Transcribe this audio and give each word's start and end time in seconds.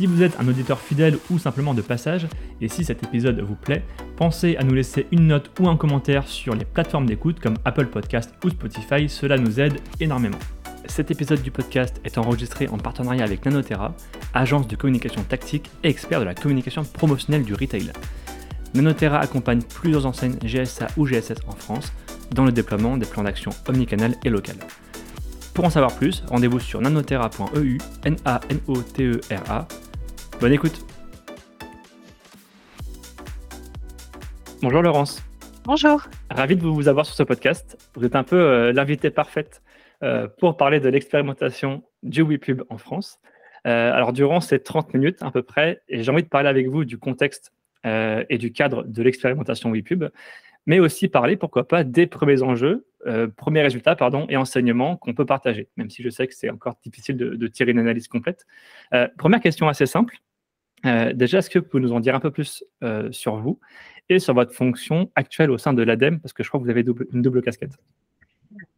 Si 0.00 0.06
vous 0.06 0.22
êtes 0.22 0.40
un 0.40 0.48
auditeur 0.48 0.80
fidèle 0.80 1.18
ou 1.30 1.38
simplement 1.38 1.74
de 1.74 1.82
passage, 1.82 2.26
et 2.62 2.68
si 2.68 2.86
cet 2.86 3.02
épisode 3.02 3.38
vous 3.40 3.54
plaît, 3.54 3.84
pensez 4.16 4.56
à 4.56 4.64
nous 4.64 4.72
laisser 4.72 5.06
une 5.12 5.26
note 5.26 5.50
ou 5.60 5.68
un 5.68 5.76
commentaire 5.76 6.26
sur 6.26 6.54
les 6.54 6.64
plateformes 6.64 7.04
d'écoute 7.04 7.38
comme 7.38 7.58
Apple 7.66 7.84
Podcast 7.88 8.32
ou 8.42 8.48
Spotify, 8.48 9.10
cela 9.10 9.36
nous 9.36 9.60
aide 9.60 9.78
énormément. 10.00 10.38
Cet 10.86 11.10
épisode 11.10 11.42
du 11.42 11.50
podcast 11.50 12.00
est 12.02 12.16
enregistré 12.16 12.66
en 12.68 12.78
partenariat 12.78 13.24
avec 13.24 13.44
Nanotera, 13.44 13.94
agence 14.32 14.66
de 14.66 14.74
communication 14.74 15.22
tactique 15.22 15.68
et 15.84 15.90
expert 15.90 16.20
de 16.20 16.24
la 16.24 16.34
communication 16.34 16.82
promotionnelle 16.82 17.44
du 17.44 17.52
retail. 17.52 17.92
Nanotera 18.72 19.18
accompagne 19.18 19.60
plusieurs 19.60 20.06
enseignes 20.06 20.38
GSA 20.42 20.86
ou 20.96 21.04
GSS 21.04 21.42
en 21.46 21.52
France 21.52 21.92
dans 22.34 22.46
le 22.46 22.52
déploiement 22.52 22.96
des 22.96 23.04
plans 23.04 23.24
d'action 23.24 23.50
omnicanal 23.68 24.14
et 24.24 24.30
local. 24.30 24.56
Pour 25.52 25.66
en 25.66 25.70
savoir 25.70 25.94
plus, 25.94 26.22
rendez-vous 26.26 26.58
sur 26.58 26.80
nanotera.eu, 26.80 27.76
N-A-N-O-T-E-R-A, 28.06 29.68
Bonne 30.40 30.54
écoute. 30.54 30.86
Bonjour 34.62 34.80
Laurence. 34.80 35.22
Bonjour. 35.64 36.08
Ravi 36.30 36.56
de 36.56 36.62
vous 36.62 36.88
avoir 36.88 37.04
sur 37.04 37.14
ce 37.14 37.22
podcast. 37.22 37.76
Vous 37.94 38.06
êtes 38.06 38.16
un 38.16 38.22
peu 38.22 38.40
euh, 38.40 38.72
l'invité 38.72 39.10
parfaite 39.10 39.62
euh, 40.02 40.28
pour 40.38 40.56
parler 40.56 40.80
de 40.80 40.88
l'expérimentation 40.88 41.82
du 42.02 42.22
WePub 42.22 42.62
en 42.70 42.78
France. 42.78 43.20
Euh, 43.66 43.92
alors 43.92 44.14
durant 44.14 44.40
ces 44.40 44.60
30 44.60 44.94
minutes 44.94 45.22
à 45.22 45.30
peu 45.30 45.42
près, 45.42 45.82
j'ai 45.90 46.10
envie 46.10 46.22
de 46.22 46.28
parler 46.28 46.48
avec 46.48 46.68
vous 46.68 46.86
du 46.86 46.96
contexte 46.96 47.52
et 47.84 48.36
du 48.36 48.52
cadre 48.52 48.84
de 48.84 49.02
l'expérimentation 49.02 49.70
WePub, 49.70 50.04
mais 50.66 50.80
aussi 50.80 51.08
parler, 51.08 51.36
pourquoi 51.38 51.66
pas, 51.66 51.82
des 51.82 52.06
premiers 52.06 52.42
enjeux, 52.42 52.86
premiers 53.36 53.62
résultats 53.62 53.96
pardon, 53.96 54.26
et 54.28 54.36
enseignements 54.36 54.98
qu'on 54.98 55.14
peut 55.14 55.24
partager, 55.24 55.70
même 55.78 55.88
si 55.88 56.02
je 56.02 56.10
sais 56.10 56.26
que 56.26 56.34
c'est 56.34 56.50
encore 56.50 56.76
difficile 56.84 57.16
de, 57.16 57.36
de, 57.36 57.46
tirer 57.46 57.70
une 57.70 57.78
analyse 57.78 58.06
complète. 58.06 58.46
première 59.16 59.40
question 59.40 59.66
assez 59.66 59.86
simple. 59.86 60.18
Euh, 60.86 61.12
déjà, 61.12 61.38
est-ce 61.38 61.50
que 61.50 61.58
vous 61.58 61.64
pouvez 61.66 61.82
nous 61.82 61.92
en 61.92 62.00
dire 62.00 62.14
un 62.14 62.20
peu 62.20 62.30
plus 62.30 62.64
euh, 62.82 63.10
sur 63.12 63.36
vous 63.36 63.58
et 64.08 64.18
sur 64.18 64.34
votre 64.34 64.52
fonction 64.52 65.10
actuelle 65.14 65.50
au 65.50 65.58
sein 65.58 65.72
de 65.72 65.82
l'ADEME, 65.82 66.20
parce 66.20 66.32
que 66.32 66.42
je 66.42 66.48
crois 66.48 66.58
que 66.58 66.64
vous 66.64 66.70
avez 66.70 66.84
une 67.12 67.22
double 67.22 67.42
casquette. 67.42 67.72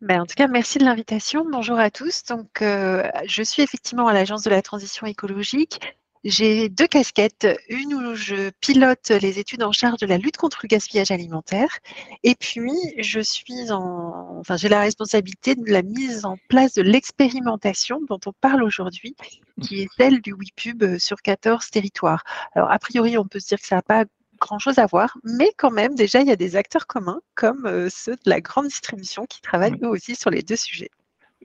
Ben, 0.02 0.20
en 0.20 0.26
tout 0.26 0.34
cas, 0.36 0.48
merci 0.48 0.78
de 0.78 0.84
l'invitation. 0.84 1.46
Bonjour 1.50 1.78
à 1.78 1.90
tous. 1.90 2.24
Donc, 2.24 2.60
euh, 2.60 3.08
je 3.26 3.42
suis 3.42 3.62
effectivement 3.62 4.06
à 4.08 4.12
l'Agence 4.12 4.42
de 4.42 4.50
la 4.50 4.60
transition 4.60 5.06
écologique 5.06 5.80
j'ai 6.24 6.68
deux 6.68 6.86
casquettes, 6.86 7.48
une 7.68 7.94
où 7.94 8.14
je 8.14 8.50
pilote 8.60 9.10
les 9.10 9.38
études 9.38 9.62
en 9.62 9.72
charge 9.72 9.98
de 9.98 10.06
la 10.06 10.18
lutte 10.18 10.36
contre 10.36 10.60
le 10.62 10.68
gaspillage 10.68 11.10
alimentaire, 11.10 11.78
et 12.22 12.34
puis 12.34 12.72
je 12.98 13.20
suis 13.20 13.70
en, 13.70 14.38
enfin, 14.38 14.56
j'ai 14.56 14.68
la 14.68 14.80
responsabilité 14.80 15.54
de 15.54 15.70
la 15.70 15.82
mise 15.82 16.24
en 16.24 16.36
place 16.48 16.74
de 16.74 16.82
l'expérimentation 16.82 18.00
dont 18.08 18.20
on 18.26 18.32
parle 18.40 18.62
aujourd'hui, 18.62 19.16
qui 19.62 19.82
est 19.82 19.88
celle 19.96 20.20
du 20.20 20.32
WePub 20.32 20.98
sur 20.98 21.22
14 21.22 21.70
territoires. 21.70 22.22
Alors, 22.54 22.70
a 22.70 22.78
priori, 22.78 23.18
on 23.18 23.26
peut 23.26 23.40
se 23.40 23.48
dire 23.48 23.60
que 23.60 23.66
ça 23.66 23.76
n'a 23.76 23.82
pas 23.82 24.04
grand-chose 24.40 24.78
à 24.78 24.86
voir, 24.86 25.16
mais 25.24 25.52
quand 25.56 25.70
même, 25.70 25.94
déjà, 25.94 26.20
il 26.20 26.26
y 26.26 26.32
a 26.32 26.36
des 26.36 26.56
acteurs 26.56 26.86
communs, 26.86 27.20
comme 27.34 27.66
euh, 27.66 27.88
ceux 27.90 28.14
de 28.14 28.30
la 28.30 28.40
grande 28.40 28.66
distribution, 28.66 29.24
qui 29.26 29.40
travaillent 29.40 29.78
eux 29.82 29.88
aussi 29.88 30.16
sur 30.16 30.30
les 30.30 30.42
deux 30.42 30.56
sujets. 30.56 30.90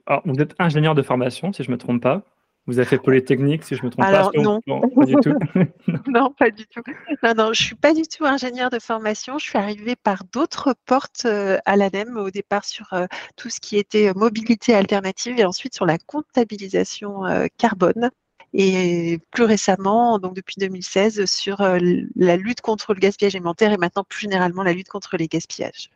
Alors, 0.06 0.22
vous 0.24 0.40
êtes 0.40 0.54
ingénieur 0.58 0.94
de 0.94 1.02
formation, 1.02 1.52
si 1.52 1.62
je 1.62 1.68
ne 1.68 1.74
me 1.74 1.78
trompe 1.78 2.02
pas. 2.02 2.24
Vous 2.68 2.78
avez 2.78 2.86
fait 2.86 2.98
Polytechnique, 2.98 3.64
si 3.64 3.76
je 3.76 3.82
me 3.82 3.88
trompe 3.88 4.04
pas. 4.04 4.30
Non. 4.34 4.60
non, 4.66 4.82
pas 4.90 5.06
du 5.06 5.14
tout. 5.14 5.32
non, 6.06 6.30
pas 6.38 6.50
du 6.50 6.66
tout. 6.66 6.82
Non, 7.22 7.32
non, 7.34 7.52
je 7.54 7.62
suis 7.62 7.74
pas 7.74 7.94
du 7.94 8.02
tout 8.02 8.26
ingénieur 8.26 8.68
de 8.68 8.78
formation. 8.78 9.38
Je 9.38 9.44
suis 9.48 9.56
arrivée 9.56 9.96
par 9.96 10.24
d'autres 10.30 10.74
portes 10.84 11.22
euh, 11.24 11.56
à 11.64 11.76
l'ADEME 11.76 12.18
au 12.18 12.30
départ 12.30 12.66
sur 12.66 12.92
euh, 12.92 13.06
tout 13.36 13.48
ce 13.48 13.58
qui 13.58 13.78
était 13.78 14.10
euh, 14.10 14.12
mobilité 14.14 14.74
alternative 14.74 15.40
et 15.40 15.46
ensuite 15.46 15.74
sur 15.74 15.86
la 15.86 15.96
comptabilisation 15.96 17.22
carbone. 17.56 18.10
Et 18.52 19.18
plus 19.30 19.44
récemment, 19.44 20.18
donc 20.18 20.36
depuis 20.36 20.56
2016, 20.58 21.24
sur 21.24 21.62
la 21.62 22.36
lutte 22.36 22.60
contre 22.60 22.92
le 22.92 23.00
gaspillage 23.00 23.34
alimentaire 23.34 23.72
et 23.72 23.78
maintenant 23.78 24.04
plus 24.06 24.20
généralement 24.20 24.62
la 24.62 24.74
lutte 24.74 24.88
contre 24.88 25.16
les 25.16 25.26
gaspillages. 25.26 25.88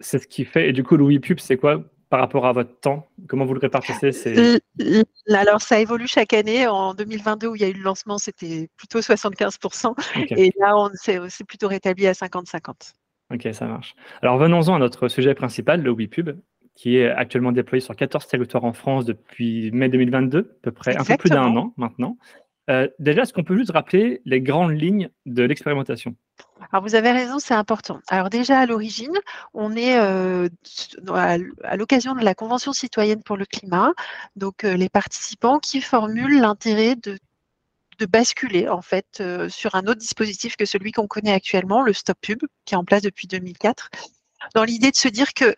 C'est 0.00 0.18
ce 0.18 0.26
qui 0.26 0.44
fait. 0.44 0.68
Et 0.68 0.72
du 0.74 0.84
coup, 0.84 0.98
le 0.98 1.04
WePub, 1.04 1.38
c'est 1.38 1.56
quoi 1.56 1.82
par 2.08 2.20
rapport 2.20 2.46
à 2.46 2.52
votre 2.52 2.80
temps 2.80 3.08
Comment 3.28 3.44
vous 3.44 3.54
le 3.54 3.60
répartissez 3.60 4.10
Alors, 5.28 5.60
ça 5.60 5.80
évolue 5.80 6.06
chaque 6.06 6.32
année. 6.32 6.66
En 6.66 6.94
2022, 6.94 7.48
où 7.48 7.56
il 7.56 7.62
y 7.62 7.64
a 7.64 7.68
eu 7.68 7.74
le 7.74 7.82
lancement, 7.82 8.18
c'était 8.18 8.68
plutôt 8.76 9.00
75%. 9.00 9.94
Et 10.36 10.52
là, 10.58 10.76
on 10.76 10.90
s'est 10.94 11.44
plutôt 11.44 11.68
rétabli 11.68 12.06
à 12.06 12.12
50-50. 12.12 12.94
Ok, 13.32 13.48
ça 13.52 13.66
marche. 13.66 13.94
Alors, 14.22 14.38
venons-en 14.38 14.74
à 14.74 14.78
notre 14.78 15.08
sujet 15.08 15.34
principal, 15.34 15.82
le 15.82 15.90
WePub, 15.90 16.30
qui 16.74 16.96
est 16.96 17.10
actuellement 17.10 17.52
déployé 17.52 17.80
sur 17.80 17.94
14 17.94 18.26
territoires 18.26 18.64
en 18.64 18.72
France 18.72 19.04
depuis 19.04 19.70
mai 19.72 19.88
2022, 19.88 20.38
à 20.38 20.42
peu 20.62 20.72
près 20.72 20.96
un 20.96 21.04
peu 21.04 21.16
plus 21.16 21.30
d'un 21.30 21.56
an 21.56 21.74
maintenant. 21.76 22.16
Euh, 22.70 22.88
déjà, 22.98 23.22
est-ce 23.22 23.32
qu'on 23.32 23.44
peut 23.44 23.56
juste 23.56 23.72
rappeler 23.72 24.20
les 24.24 24.40
grandes 24.40 24.78
lignes 24.78 25.10
de 25.26 25.42
l'expérimentation? 25.42 26.14
Alors 26.70 26.82
vous 26.82 26.94
avez 26.94 27.12
raison, 27.12 27.38
c'est 27.38 27.54
important. 27.54 28.00
Alors 28.08 28.30
déjà 28.30 28.60
à 28.60 28.66
l'origine, 28.66 29.16
on 29.54 29.74
est 29.76 29.98
euh, 29.98 30.48
à 31.14 31.76
l'occasion 31.76 32.14
de 32.14 32.24
la 32.24 32.34
Convention 32.34 32.72
citoyenne 32.72 33.22
pour 33.22 33.36
le 33.36 33.46
climat, 33.46 33.92
donc 34.36 34.64
euh, 34.64 34.76
les 34.76 34.88
participants 34.88 35.58
qui 35.58 35.80
formulent 35.80 36.40
l'intérêt 36.40 36.96
de, 36.96 37.18
basculer 38.08 38.68
en 38.68 38.80
fait 38.80 39.20
sur 39.48 39.74
un 39.74 39.80
autre 39.80 39.96
dispositif 39.96 40.54
que 40.56 40.64
celui 40.64 40.92
qu'on 40.92 41.08
connaît 41.08 41.32
actuellement, 41.32 41.82
le 41.82 41.92
Stop 41.92 42.16
Pub, 42.20 42.38
qui 42.64 42.74
est 42.74 42.76
en 42.76 42.84
place 42.84 43.02
depuis 43.02 43.26
2004, 43.26 43.90
dans 44.54 44.62
l'idée 44.62 44.92
de 44.92 44.96
se 44.96 45.08
dire 45.08 45.34
que 45.34 45.56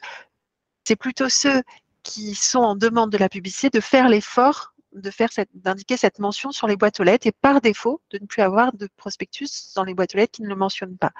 c'est 0.84 0.96
plutôt 0.96 1.28
ceux 1.28 1.62
qui 2.02 2.34
sont 2.34 2.60
en 2.60 2.76
demande 2.76 3.12
de 3.12 3.18
la 3.18 3.28
publicité 3.28 3.68
de 3.68 3.80
faire 3.80 4.08
l'effort 4.08 4.72
de 4.92 5.10
faire 5.10 5.28
d'indiquer 5.54 5.96
cette 5.96 6.18
mention 6.18 6.52
sur 6.52 6.66
les 6.66 6.76
boîtes 6.76 7.00
aux 7.00 7.04
lettres 7.04 7.26
et 7.26 7.32
par 7.32 7.60
défaut 7.60 8.00
de 8.10 8.18
ne 8.18 8.26
plus 8.26 8.42
avoir 8.42 8.72
de 8.72 8.88
prospectus 8.96 9.72
dans 9.74 9.84
les 9.84 9.94
boîtes 9.94 10.14
aux 10.14 10.18
lettres 10.18 10.32
qui 10.32 10.42
ne 10.42 10.48
le 10.48 10.56
mentionnent 10.56 10.98
pas. 10.98 11.12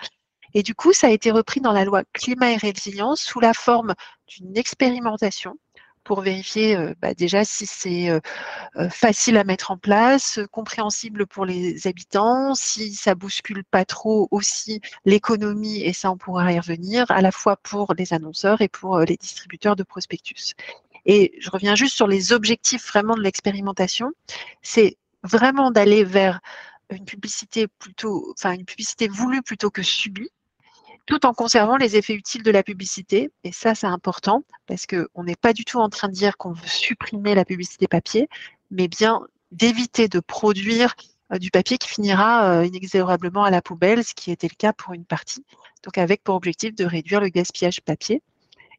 Et 0.55 0.63
du 0.63 0.75
coup, 0.75 0.93
ça 0.93 1.07
a 1.07 1.11
été 1.11 1.31
repris 1.31 1.61
dans 1.61 1.73
la 1.73 1.85
loi 1.85 2.03
climat 2.13 2.51
et 2.51 2.57
résilience 2.57 3.21
sous 3.21 3.41
la 3.41 3.55
forme 3.55 3.95
d'une 4.27 4.57
expérimentation 4.57 5.57
pour 6.05 6.23
vérifier 6.23 6.77
euh, 6.77 6.95
bah, 7.01 7.15
déjà 7.15 7.45
si 7.45 7.67
c'est 7.67 8.11
euh, 8.11 8.21
euh, 8.77 8.89
facile 8.89 9.37
à 9.37 9.45
mettre 9.45 9.71
en 9.71 9.77
place, 9.77 10.41
compréhensible 10.51 11.27
pour 11.27 11.45
les 11.45 11.87
habitants, 11.87 12.55
si 12.55 12.95
ça 12.95 13.15
bouscule 13.15 13.65
pas 13.65 13.85
trop 13.85 14.29
aussi 14.31 14.81
l'économie, 15.05 15.83
et 15.83 15.93
ça 15.93 16.11
on 16.11 16.17
pourra 16.17 16.53
y 16.53 16.59
revenir, 16.59 17.11
à 17.11 17.21
la 17.21 17.33
fois 17.33 17.57
pour 17.57 17.95
les 17.97 18.13
annonceurs 18.13 18.61
et 18.61 18.69
pour 18.69 19.01
les 19.01 19.17
distributeurs 19.17 19.77
de 19.77 19.83
prospectus. 19.83 20.55
Et 21.07 21.33
je 21.41 21.51
reviens 21.51 21.75
juste 21.75 21.97
sur 21.97 22.07
les 22.07 22.33
objectifs 22.33 22.87
vraiment 22.89 23.15
de 23.15 23.23
l'expérimentation. 23.23 24.11
C'est 24.63 24.97
vraiment 25.23 25.71
d'aller 25.71 26.05
vers 26.05 26.41
une 26.91 27.05
publicité 27.05 27.67
plutôt, 27.69 28.33
enfin 28.33 28.53
une 28.53 28.65
publicité 28.65 29.09
voulue 29.09 29.43
plutôt 29.43 29.71
que 29.71 29.83
subie, 29.83 30.31
tout 31.07 31.27
en 31.27 31.35
conservant 31.35 31.77
les 31.77 31.97
effets 31.97 32.15
utiles 32.15 32.43
de 32.43 32.51
la 32.51 32.63
publicité. 32.63 33.31
Et 33.45 33.53
ça, 33.53 33.75
c'est 33.75 33.87
important 33.87 34.45
parce 34.67 34.87
qu'on 34.87 35.25
n'est 35.25 35.37
pas 35.37 35.53
du 35.53 35.65
tout 35.65 35.79
en 35.79 35.89
train 35.89 36.09
de 36.09 36.15
dire 36.15 36.37
qu'on 36.37 36.53
veut 36.53 36.67
supprimer 36.67 37.35
la 37.35 37.45
publicité 37.45 37.87
papier, 37.89 38.29
mais 38.71 38.89
bien 38.89 39.21
d'éviter 39.51 40.09
de 40.09 40.21
produire 40.21 40.95
euh, 41.33 41.39
du 41.39 41.51
papier 41.51 41.79
qui 41.79 41.89
finira 41.89 42.61
euh, 42.61 42.67
inexorablement 42.67 43.45
à 43.45 43.51
la 43.51 43.63
poubelle, 43.63 44.05
ce 44.05 44.15
qui 44.15 44.31
était 44.31 44.49
le 44.49 44.57
cas 44.57 44.73
pour 44.73 44.95
une 44.95 45.05
partie. 45.05 45.45
Donc 45.83 45.99
avec 45.99 46.23
pour 46.23 46.35
objectif 46.35 46.75
de 46.75 46.85
réduire 46.85 47.21
le 47.21 47.29
gaspillage 47.29 47.81
papier 47.81 48.23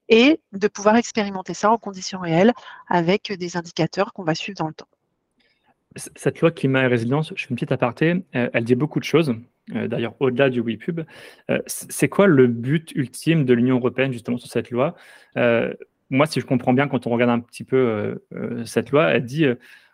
et 0.09 0.39
de 0.51 0.67
pouvoir 0.67 0.95
expérimenter 0.95 1.53
ça 1.53 1.71
en 1.71 1.77
conditions 1.77 2.19
réelles 2.19 2.53
avec 2.87 3.31
des 3.31 3.57
indicateurs 3.57 4.13
qu'on 4.13 4.23
va 4.23 4.35
suivre 4.35 4.57
dans 4.57 4.67
le 4.67 4.73
temps. 4.73 4.87
Cette 5.95 6.39
loi 6.39 6.51
climat 6.51 6.83
et 6.83 6.87
résilience, 6.87 7.33
je 7.35 7.43
fais 7.43 7.49
une 7.49 7.55
petite 7.55 7.71
aparté, 7.71 8.23
euh, 8.35 8.49
elle 8.53 8.63
dit 8.63 8.75
beaucoup 8.75 8.99
de 8.99 9.03
choses, 9.03 9.35
euh, 9.75 9.87
d'ailleurs 9.87 10.15
au-delà 10.21 10.49
du 10.49 10.61
WePub. 10.61 11.01
Euh, 11.49 11.59
c'est 11.65 12.07
quoi 12.07 12.27
le 12.27 12.47
but 12.47 12.93
ultime 12.95 13.43
de 13.43 13.53
l'Union 13.53 13.77
européenne 13.77 14.13
justement 14.13 14.37
sur 14.37 14.49
cette 14.49 14.71
loi? 14.71 14.95
Moi, 16.13 16.25
si 16.25 16.41
je 16.41 16.45
comprends 16.45 16.73
bien, 16.73 16.89
quand 16.89 17.07
on 17.07 17.09
regarde 17.09 17.31
un 17.31 17.39
petit 17.39 17.63
peu 17.63 18.21
cette 18.65 18.91
loi, 18.91 19.11
elle 19.11 19.23
dit 19.23 19.45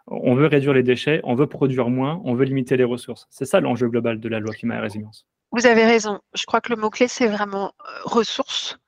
on 0.08 0.34
veut 0.34 0.48
réduire 0.48 0.74
les 0.74 0.82
déchets, 0.82 1.22
on 1.24 1.36
veut 1.36 1.46
produire 1.46 1.90
moins, 1.90 2.22
on 2.24 2.34
veut 2.34 2.46
limiter 2.46 2.76
les 2.76 2.84
ressources. 2.84 3.28
C'est 3.30 3.46
ça 3.46 3.60
l'enjeu 3.60 3.88
global 3.88 4.20
de 4.20 4.28
la 4.28 4.40
loi 4.40 4.52
climat 4.52 4.78
et 4.78 4.80
résilience. 4.80 5.28
Vous 5.52 5.68
avez 5.68 5.86
raison. 5.86 6.20
Je 6.34 6.46
crois 6.46 6.60
que 6.60 6.74
le 6.74 6.76
mot-clé, 6.76 7.08
c'est 7.08 7.28
vraiment 7.28 7.74
ressources 8.04 8.80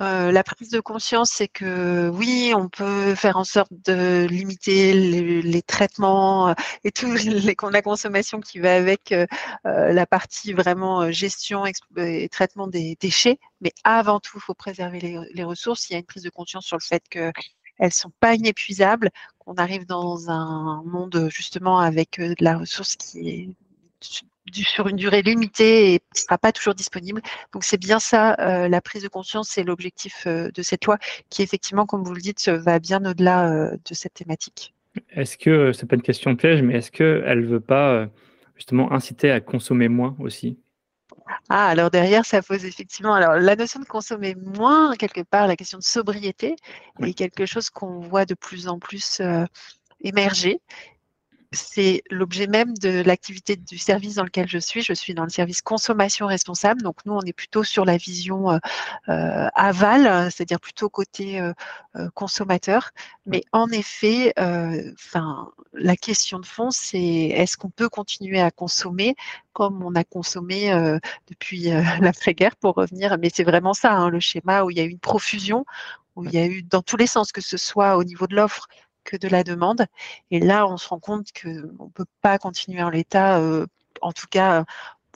euh, 0.00 0.30
la 0.30 0.44
prise 0.44 0.70
de 0.70 0.78
conscience, 0.78 1.30
c'est 1.30 1.48
que 1.48 2.08
oui, 2.10 2.52
on 2.54 2.68
peut 2.68 3.16
faire 3.16 3.36
en 3.36 3.44
sorte 3.44 3.72
de 3.72 4.26
limiter 4.30 4.92
les, 4.92 5.62
traitements 5.62 6.50
euh, 6.50 6.54
et 6.84 6.92
tout 6.92 7.12
les, 7.14 7.56
la 7.72 7.82
consommation 7.82 8.40
qui 8.40 8.60
va 8.60 8.76
avec 8.76 9.10
euh, 9.12 9.26
la 9.64 10.06
partie 10.06 10.52
vraiment 10.52 11.10
gestion 11.10 11.64
et 11.66 12.28
traitement 12.28 12.68
des 12.68 12.96
déchets. 13.00 13.38
Mais 13.60 13.72
avant 13.82 14.20
tout, 14.20 14.36
il 14.36 14.40
faut 14.40 14.54
préserver 14.54 15.00
les, 15.00 15.44
ressources. 15.44 15.90
Il 15.90 15.94
y 15.94 15.96
a 15.96 15.98
une 15.98 16.06
prise 16.06 16.22
de 16.22 16.30
conscience 16.30 16.66
sur 16.66 16.76
le 16.76 16.84
fait 16.84 17.02
qu'elles 17.08 17.32
ne 17.80 17.90
sont 17.90 18.12
pas 18.20 18.34
inépuisables, 18.34 19.10
qu'on 19.38 19.54
arrive 19.54 19.84
dans 19.84 20.30
un 20.30 20.82
monde 20.84 21.28
justement 21.30 21.80
avec 21.80 22.20
de 22.20 22.34
la 22.40 22.56
ressource 22.56 22.94
qui 22.96 23.30
est 23.30 23.48
sur 24.54 24.88
une 24.88 24.96
durée 24.96 25.22
limitée 25.22 25.94
et 25.94 26.02
ne 26.14 26.18
sera 26.18 26.38
pas 26.38 26.52
toujours 26.52 26.74
disponible. 26.74 27.22
Donc 27.52 27.64
c'est 27.64 27.78
bien 27.78 27.98
ça, 27.98 28.34
euh, 28.38 28.68
la 28.68 28.80
prise 28.80 29.02
de 29.02 29.08
conscience, 29.08 29.48
c'est 29.50 29.64
l'objectif 29.64 30.24
euh, 30.26 30.50
de 30.50 30.62
cette 30.62 30.84
loi 30.84 30.98
qui 31.30 31.42
effectivement, 31.42 31.86
comme 31.86 32.04
vous 32.04 32.14
le 32.14 32.20
dites, 32.20 32.48
va 32.48 32.78
bien 32.78 33.04
au-delà 33.04 33.50
euh, 33.50 33.70
de 33.72 33.94
cette 33.94 34.14
thématique. 34.14 34.74
Est-ce 35.10 35.36
que, 35.36 35.72
c'est 35.72 35.86
pas 35.86 35.96
une 35.96 36.02
question 36.02 36.34
piège, 36.34 36.62
mais 36.62 36.74
est-ce 36.74 36.90
qu'elle 36.90 37.40
ne 37.40 37.46
veut 37.46 37.60
pas 37.60 38.08
justement 38.56 38.92
inciter 38.92 39.30
à 39.30 39.40
consommer 39.40 39.88
moins 39.88 40.16
aussi? 40.18 40.58
Ah, 41.50 41.68
alors 41.68 41.90
derrière, 41.90 42.24
ça 42.24 42.42
pose 42.42 42.64
effectivement. 42.64 43.14
Alors, 43.14 43.34
la 43.34 43.54
notion 43.54 43.80
de 43.80 43.84
consommer 43.84 44.34
moins, 44.34 44.96
quelque 44.96 45.20
part, 45.20 45.46
la 45.46 45.56
question 45.56 45.78
de 45.78 45.84
sobriété 45.84 46.56
est 47.00 47.12
quelque 47.12 47.46
chose 47.46 47.70
qu'on 47.70 48.00
voit 48.00 48.24
de 48.24 48.34
plus 48.34 48.66
en 48.66 48.78
plus 48.78 49.22
émerger 50.00 50.60
c'est 51.52 52.02
l'objet 52.10 52.46
même 52.46 52.76
de 52.76 53.02
l'activité 53.02 53.56
du 53.56 53.78
service 53.78 54.16
dans 54.16 54.24
lequel 54.24 54.46
je 54.48 54.58
suis. 54.58 54.82
Je 54.82 54.92
suis 54.92 55.14
dans 55.14 55.24
le 55.24 55.30
service 55.30 55.62
consommation 55.62 56.26
responsable. 56.26 56.82
Donc 56.82 56.96
nous, 57.06 57.14
on 57.14 57.22
est 57.22 57.32
plutôt 57.32 57.64
sur 57.64 57.86
la 57.86 57.96
vision 57.96 58.50
euh, 58.50 58.58
euh, 59.08 59.48
aval, 59.54 60.30
c'est-à-dire 60.30 60.60
plutôt 60.60 60.90
côté 60.90 61.40
euh, 61.40 61.52
consommateur. 62.14 62.90
Mais 63.24 63.42
en 63.52 63.68
effet, 63.70 64.34
enfin, 64.36 65.50
la 65.72 65.96
question 65.96 66.38
de 66.38 66.46
fond, 66.46 66.70
c'est 66.70 66.98
est-ce 66.98 67.56
qu'on 67.56 67.70
peut 67.70 67.88
continuer 67.88 68.40
à 68.40 68.50
consommer 68.50 69.14
comme 69.54 69.82
on 69.82 69.94
a 69.94 70.04
consommé 70.04 70.70
depuis 71.28 71.70
l'après-guerre 72.00 72.56
pour 72.56 72.74
revenir? 72.74 73.16
Mais 73.18 73.30
c'est 73.34 73.44
vraiment 73.44 73.74
ça, 73.74 73.92
hein, 73.92 74.10
le 74.10 74.20
schéma 74.20 74.64
où 74.64 74.70
il 74.70 74.76
y 74.76 74.80
a 74.80 74.84
eu 74.84 74.90
une 74.90 74.98
profusion, 74.98 75.64
où 76.14 76.24
il 76.24 76.32
y 76.32 76.38
a 76.38 76.46
eu 76.46 76.62
dans 76.62 76.82
tous 76.82 76.96
les 76.96 77.06
sens, 77.06 77.32
que 77.32 77.40
ce 77.40 77.56
soit 77.56 77.96
au 77.96 78.04
niveau 78.04 78.26
de 78.26 78.36
l'offre, 78.36 78.68
que 79.08 79.16
de 79.16 79.28
la 79.28 79.42
demande. 79.42 79.86
Et 80.30 80.38
là, 80.38 80.66
on 80.68 80.76
se 80.76 80.88
rend 80.88 81.00
compte 81.00 81.28
qu'on 81.32 81.48
ne 81.48 81.90
peut 81.94 82.04
pas 82.20 82.38
continuer 82.38 82.82
en 82.82 82.90
l'état, 82.90 83.40
euh, 83.40 83.66
en 84.02 84.12
tout 84.12 84.26
cas 84.30 84.64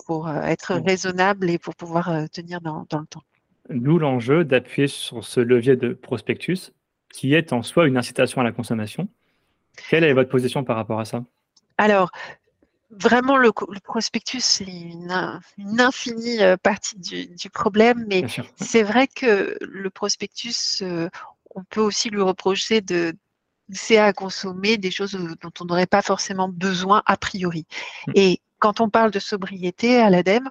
pour 0.06 0.26
euh, 0.26 0.40
être 0.42 0.74
raisonnable 0.74 1.50
et 1.50 1.58
pour 1.58 1.76
pouvoir 1.76 2.08
euh, 2.08 2.26
tenir 2.26 2.60
dans, 2.60 2.80
le 2.80 2.86
temps. 2.86 3.22
D'où 3.68 3.98
l'enjeu 3.98 4.44
d'appuyer 4.44 4.88
sur 4.88 5.24
ce 5.24 5.40
levier 5.40 5.76
de 5.76 5.92
prospectus 5.92 6.72
qui 7.10 7.34
est 7.34 7.52
en 7.52 7.62
soi 7.62 7.86
une 7.86 7.98
incitation 7.98 8.40
à 8.40 8.44
la 8.44 8.52
consommation. 8.52 9.06
Quelle 9.90 10.04
est 10.04 10.14
votre 10.14 10.30
position 10.30 10.64
par 10.64 10.76
rapport 10.76 10.98
à 10.98 11.04
ça? 11.04 11.22
Alors, 11.76 12.10
vraiment, 12.90 13.36
le, 13.36 13.52
prospectus, 13.82 14.42
c'est 14.42 14.64
une, 14.64 15.12
infinie 15.78 16.38
partie 16.62 16.98
du, 16.98 17.50
problème, 17.50 18.06
mais 18.08 18.24
c'est 18.56 18.82
vrai 18.82 19.06
que 19.06 19.58
le 19.60 19.90
prospectus, 19.90 20.82
on 21.54 21.64
peut 21.64 21.82
aussi 21.82 22.08
lui 22.08 22.22
reprocher 22.22 22.80
de, 22.80 23.14
c'est 23.72 23.98
à 23.98 24.12
consommer 24.12 24.76
des 24.76 24.90
choses 24.90 25.12
dont 25.12 25.50
on 25.60 25.64
n'aurait 25.64 25.86
pas 25.86 26.02
forcément 26.02 26.48
besoin 26.48 27.02
a 27.06 27.16
priori. 27.16 27.66
Mmh. 28.06 28.12
Et 28.14 28.40
quand 28.58 28.80
on 28.80 28.88
parle 28.88 29.10
de 29.10 29.18
sobriété 29.18 30.00
à 30.00 30.10
l'ADEME, 30.10 30.50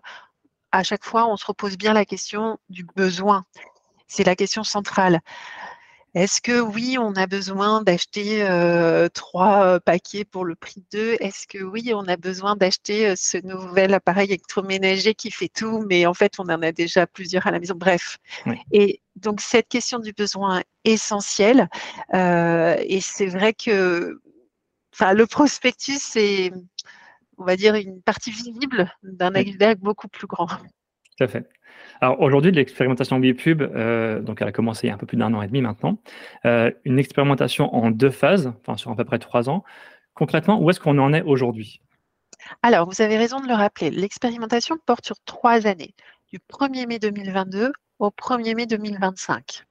à 0.71 0.83
chaque 0.83 1.06
fois, 1.06 1.27
on 1.27 1.38
se 1.38 1.45
repose 1.45 1.77
bien 1.77 1.94
la 1.94 2.06
question 2.06 2.57
du 2.69 2.85
besoin. 2.95 3.45
C'est 4.07 4.23
la 4.23 4.35
question 4.35 4.63
centrale. 4.63 5.21
Est-ce 6.13 6.41
que 6.41 6.59
oui, 6.59 6.97
on 7.00 7.15
a 7.15 7.25
besoin 7.25 7.81
d'acheter 7.81 8.44
euh, 8.44 9.07
trois 9.07 9.65
euh, 9.65 9.79
paquets 9.79 10.25
pour 10.25 10.44
le 10.44 10.56
prix 10.56 10.81
de 10.91 10.97
deux? 10.97 11.17
Est-ce 11.21 11.47
que 11.47 11.63
oui, 11.63 11.94
on 11.95 12.06
a 12.07 12.17
besoin 12.17 12.57
d'acheter 12.57 13.07
euh, 13.07 13.13
ce 13.15 13.38
nouvel 13.45 13.94
appareil 13.94 14.27
électroménager 14.27 15.13
qui 15.13 15.31
fait 15.31 15.47
tout, 15.47 15.85
mais 15.88 16.06
en 16.06 16.13
fait, 16.13 16.33
on 16.38 16.44
en 16.44 16.62
a 16.62 16.74
déjà 16.74 17.07
plusieurs 17.07 17.47
à 17.47 17.51
la 17.51 17.59
maison? 17.59 17.75
Bref. 17.77 18.17
Et 18.74 19.00
donc, 19.16 19.42
cette 19.42 19.68
question 19.68 20.00
du 20.00 20.13
besoin 20.13 20.60
est 20.60 20.94
essentielle. 20.94 21.69
et 22.13 23.00
c'est 23.02 23.28
vrai 23.28 23.54
que 23.54 24.19
le 25.00 25.25
prospectus, 25.25 26.00
c'est, 26.00 26.52
on 27.38 27.44
va 27.44 27.56
dire, 27.56 27.75
une 27.75 28.02
partie 28.02 28.31
visible 28.31 28.92
d'un 29.04 29.34
iceberg 29.36 29.80
beaucoup 29.80 30.08
plus 30.08 30.28
grand. 30.28 30.48
Tout 30.48 31.24
à 31.24 31.28
fait. 31.28 31.48
Alors 32.00 32.19
aujourd'hui, 32.22 32.52
l'expérimentation 32.52 33.19
Bipub, 33.19 33.62
euh, 33.62 34.22
donc 34.22 34.42
elle 34.42 34.48
a 34.48 34.52
commencé 34.52 34.88
il 34.88 34.90
y 34.90 34.92
a 34.92 34.96
un 34.96 34.98
peu 34.98 35.06
plus 35.06 35.18
d'un 35.18 35.34
an 35.34 35.42
et 35.42 35.48
demi 35.48 35.62
maintenant, 35.62 36.00
euh, 36.46 36.72
une 36.84 37.00
expérimentation 37.00 37.74
en 37.75 37.92
deux 37.92 38.10
phases, 38.10 38.54
enfin 38.60 38.78
sur 38.78 38.92
à 38.92 38.96
peu 38.96 39.06
près 39.06 39.19
trois 39.19 39.50
ans. 39.50 39.63
Concrètement, 40.13 40.62
où 40.62 40.69
est-ce 40.69 40.80
qu'on 40.80 40.98
en 40.98 41.13
est 41.13 41.22
aujourd'hui? 41.22 41.81
Alors, 42.63 42.90
vous 42.90 43.02
avez 43.02 43.18
raison 43.18 43.40
de 43.40 43.48
le 43.48 43.54
rappeler, 43.54 43.92
l'expérimentation 43.92 44.78
porte 44.86 45.06
sur 45.06 45.16
trois 45.25 45.68
années, 45.68 45.94
du 46.31 46.40
1er 46.40 46.88
mai 46.88 46.98
2022 46.98 47.72
au 48.01 48.09
1er 48.09 48.56
mai 48.56 48.65
2025. 48.65 49.63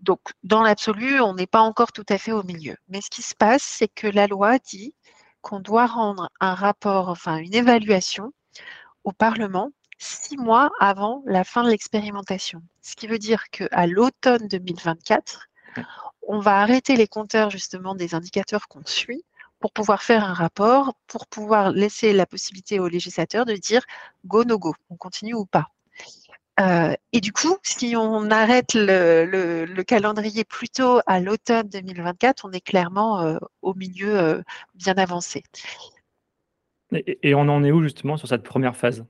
Donc, 0.00 0.20
dans 0.42 0.62
l'absolu, 0.62 1.20
on 1.20 1.34
n'est 1.34 1.46
pas 1.46 1.62
encore 1.62 1.92
tout 1.92 2.04
à 2.08 2.18
fait 2.18 2.32
au 2.32 2.42
milieu. 2.42 2.76
Mais 2.88 3.00
ce 3.00 3.08
qui 3.08 3.22
se 3.22 3.34
passe, 3.34 3.62
c'est 3.62 3.88
que 3.88 4.06
la 4.06 4.26
loi 4.26 4.58
dit 4.58 4.94
qu'on 5.40 5.60
doit 5.60 5.86
rendre 5.86 6.30
un 6.40 6.54
rapport, 6.54 7.08
enfin 7.08 7.38
une 7.38 7.54
évaluation 7.54 8.32
au 9.04 9.12
Parlement 9.12 9.70
six 9.98 10.36
mois 10.36 10.70
avant 10.78 11.22
la 11.24 11.44
fin 11.44 11.64
de 11.64 11.70
l'expérimentation. 11.70 12.62
Ce 12.82 12.96
qui 12.96 13.06
veut 13.06 13.18
dire 13.18 13.48
qu'à 13.50 13.86
l'automne 13.86 14.48
2024, 14.48 15.48
on 16.28 16.38
va 16.38 16.60
arrêter 16.60 16.96
les 16.96 17.08
compteurs 17.08 17.50
justement 17.50 17.94
des 17.94 18.14
indicateurs 18.14 18.68
qu'on 18.68 18.84
suit 18.84 19.24
pour 19.58 19.72
pouvoir 19.72 20.02
faire 20.02 20.24
un 20.24 20.34
rapport, 20.34 20.94
pour 21.06 21.26
pouvoir 21.28 21.70
laisser 21.70 22.12
la 22.12 22.26
possibilité 22.26 22.78
aux 22.78 22.88
législateurs 22.88 23.46
de 23.46 23.54
dire 23.54 23.84
go 24.26 24.44
no 24.44 24.58
go, 24.58 24.74
on 24.90 24.96
continue 24.96 25.34
ou 25.34 25.46
pas. 25.46 25.71
Euh, 26.62 26.94
et 27.12 27.20
du 27.20 27.32
coup, 27.32 27.56
si 27.62 27.94
on 27.96 28.30
arrête 28.30 28.74
le, 28.74 29.82
calendrier 29.82 30.44
plutôt 30.44 31.00
à 31.06 31.20
l'automne 31.20 31.68
2024, 31.68 32.44
on 32.44 32.52
est 32.52 32.60
clairement 32.60 33.20
euh, 33.20 33.38
au 33.62 33.74
milieu 33.74 34.18
euh, 34.18 34.42
bien 34.74 34.94
avancé. 34.94 35.42
et, 36.92 37.34
on 37.34 37.48
en 37.48 37.64
est 37.64 37.72
où 37.72 37.82
justement 37.82 38.16
sur 38.16 38.28
cette 38.28 38.42
première 38.42 38.76
phase? 38.76 39.04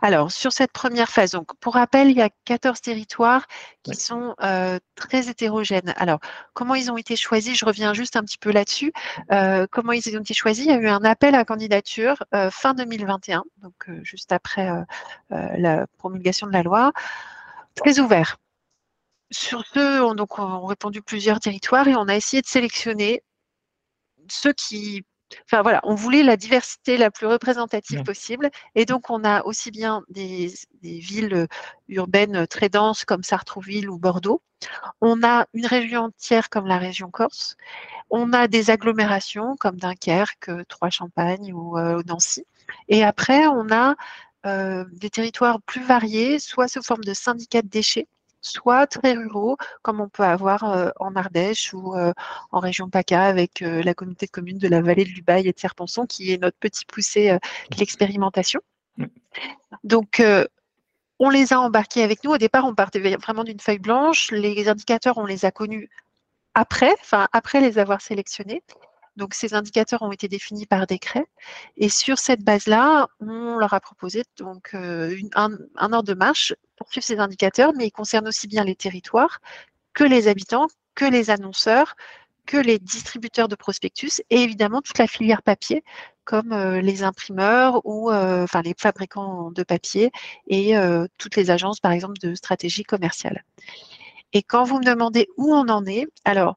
Alors, 0.00 0.32
sur 0.32 0.52
cette 0.52 0.72
première 0.72 1.10
phase, 1.10 1.32
donc, 1.32 1.54
pour 1.60 1.74
rappel, 1.74 2.10
il 2.10 2.16
y 2.16 2.22
a 2.22 2.30
14 2.44 2.80
territoires 2.80 3.46
qui 3.82 3.94
sont 3.94 4.34
euh, 4.42 4.78
très 4.94 5.28
hétérogènes. 5.28 5.92
Alors, 5.96 6.20
comment 6.54 6.74
ils 6.74 6.90
ont 6.90 6.96
été 6.96 7.16
choisis? 7.16 7.58
Je 7.58 7.64
reviens 7.64 7.92
juste 7.92 8.16
un 8.16 8.22
petit 8.22 8.38
peu 8.38 8.50
là-dessus. 8.50 8.92
Euh, 9.32 9.66
comment 9.70 9.92
ils 9.92 10.16
ont 10.16 10.20
été 10.20 10.34
choisis? 10.34 10.64
Il 10.64 10.70
y 10.70 10.74
a 10.74 10.78
eu 10.78 10.88
un 10.88 11.04
appel 11.04 11.34
à 11.34 11.44
candidature 11.44 12.22
euh, 12.34 12.50
fin 12.50 12.74
2021, 12.74 13.44
donc 13.62 13.74
juste 14.02 14.32
après 14.32 14.70
la 15.30 15.86
promulgation 15.98 16.46
de 16.46 16.52
la 16.52 16.62
loi, 16.62 16.92
très 17.74 17.98
ouvert. 17.98 18.36
Sur 19.30 19.64
ce, 19.66 20.00
on, 20.02 20.14
donc, 20.14 20.38
on 20.38 20.44
a 20.44 20.68
répondu 20.68 21.02
plusieurs 21.02 21.40
territoires 21.40 21.88
et 21.88 21.96
on 21.96 22.08
a 22.08 22.14
essayé 22.14 22.42
de 22.42 22.46
sélectionner 22.46 23.22
ceux 24.28 24.52
qui 24.52 25.04
Enfin 25.44 25.62
voilà, 25.62 25.80
on 25.84 25.94
voulait 25.94 26.22
la 26.22 26.36
diversité 26.36 26.96
la 26.96 27.10
plus 27.10 27.26
représentative 27.26 28.02
possible. 28.04 28.50
Et 28.74 28.84
donc, 28.84 29.10
on 29.10 29.24
a 29.24 29.42
aussi 29.44 29.70
bien 29.70 30.02
des, 30.08 30.52
villes 30.82 31.34
euh, 31.34 31.46
urbaines 31.88 32.36
euh, 32.36 32.46
très 32.46 32.68
denses 32.68 33.04
comme 33.04 33.22
Sartrouville 33.22 33.90
ou 33.90 33.98
Bordeaux. 33.98 34.42
On 35.00 35.22
a 35.22 35.46
une 35.52 35.66
région 35.66 36.04
entière 36.04 36.48
comme 36.48 36.66
la 36.66 36.78
région 36.78 37.10
Corse. 37.10 37.56
On 38.10 38.32
a 38.32 38.48
des 38.48 38.70
agglomérations 38.70 39.56
comme 39.56 39.76
Dunkerque, 39.76 40.50
Trois-Champagne 40.68 41.52
ou 41.52 41.76
euh, 41.76 42.02
Nancy. 42.06 42.44
Et 42.88 43.04
après, 43.04 43.46
on 43.46 43.70
a 43.70 43.94
des 44.92 45.10
territoires 45.10 45.60
plus 45.62 45.82
variés, 45.82 46.38
soit 46.38 46.68
sous 46.68 46.80
forme 46.80 47.02
de 47.02 47.14
syndicats 47.14 47.62
de 47.62 47.68
déchets, 47.68 48.06
soit 48.46 48.86
très 48.86 49.14
ruraux, 49.14 49.56
comme 49.82 50.00
on 50.00 50.08
peut 50.08 50.22
avoir 50.22 50.64
euh, 50.64 50.90
en 50.98 51.14
Ardèche 51.16 51.74
ou 51.74 51.94
euh, 51.94 52.12
en 52.52 52.60
région 52.60 52.88
PACA 52.88 53.24
avec 53.24 53.62
euh, 53.62 53.82
la 53.82 53.94
communauté 53.94 54.26
de 54.26 54.30
communes 54.30 54.58
de 54.58 54.68
la 54.68 54.80
vallée 54.80 55.04
de 55.04 55.10
Lubaï 55.10 55.48
et 55.48 55.52
de 55.52 55.58
Serponçon, 55.58 56.06
qui 56.06 56.32
est 56.32 56.40
notre 56.40 56.56
petit 56.58 56.84
poussé 56.84 57.30
de 57.30 57.76
l'expérimentation. 57.78 58.60
Donc, 59.84 60.22
on 61.18 61.30
les 61.30 61.52
a 61.52 61.60
embarqués 61.60 62.02
avec 62.02 62.24
nous. 62.24 62.32
Au 62.32 62.38
départ, 62.38 62.64
on 62.64 62.74
partait 62.74 63.16
vraiment 63.16 63.44
d'une 63.44 63.60
feuille 63.60 63.78
blanche. 63.78 64.30
Les 64.30 64.68
indicateurs, 64.68 65.18
on 65.18 65.26
les 65.26 65.44
a 65.44 65.50
connus 65.50 65.90
après, 66.54 66.94
enfin 67.00 67.28
après 67.32 67.60
les 67.60 67.78
avoir 67.78 68.00
sélectionnés. 68.00 68.62
Donc, 69.16 69.34
ces 69.34 69.54
indicateurs 69.54 70.02
ont 70.02 70.12
été 70.12 70.28
définis 70.28 70.66
par 70.66 70.86
décret. 70.86 71.24
Et 71.76 71.88
sur 71.88 72.18
cette 72.18 72.42
base-là, 72.42 73.08
on 73.20 73.56
leur 73.56 73.74
a 73.74 73.80
proposé 73.80 74.24
donc, 74.38 74.70
euh, 74.74 75.16
un, 75.34 75.58
ordre 75.78 76.02
de 76.02 76.14
marche 76.14 76.54
pour 76.76 76.90
suivre 76.90 77.04
ces 77.04 77.18
indicateurs, 77.18 77.72
mais 77.74 77.86
ils 77.86 77.92
concernent 77.92 78.28
aussi 78.28 78.46
bien 78.46 78.64
les 78.64 78.76
territoires 78.76 79.40
que 79.94 80.04
les 80.04 80.28
habitants, 80.28 80.66
que 80.94 81.06
les 81.06 81.30
annonceurs, 81.30 81.96
que 82.46 82.58
les 82.58 82.78
distributeurs 82.78 83.48
de 83.48 83.56
prospectus 83.56 84.20
et 84.30 84.42
évidemment 84.42 84.82
toute 84.82 84.98
la 84.98 85.06
filière 85.06 85.42
papier, 85.42 85.82
comme 86.24 86.54
les 86.54 87.02
imprimeurs 87.02 87.80
ou 87.84 88.12
enfin 88.12 88.62
les 88.62 88.74
fabricants 88.78 89.50
de 89.50 89.62
papier 89.62 90.12
et 90.46 90.74
toutes 91.18 91.34
les 91.34 91.50
agences, 91.50 91.80
par 91.80 91.92
exemple, 91.92 92.18
de 92.20 92.34
stratégie 92.34 92.84
commerciale. 92.84 93.42
Et 94.32 94.42
quand 94.42 94.64
vous 94.64 94.78
me 94.78 94.84
demandez 94.84 95.28
où 95.36 95.54
on 95.54 95.68
en 95.68 95.86
est, 95.86 96.06
alors 96.24 96.56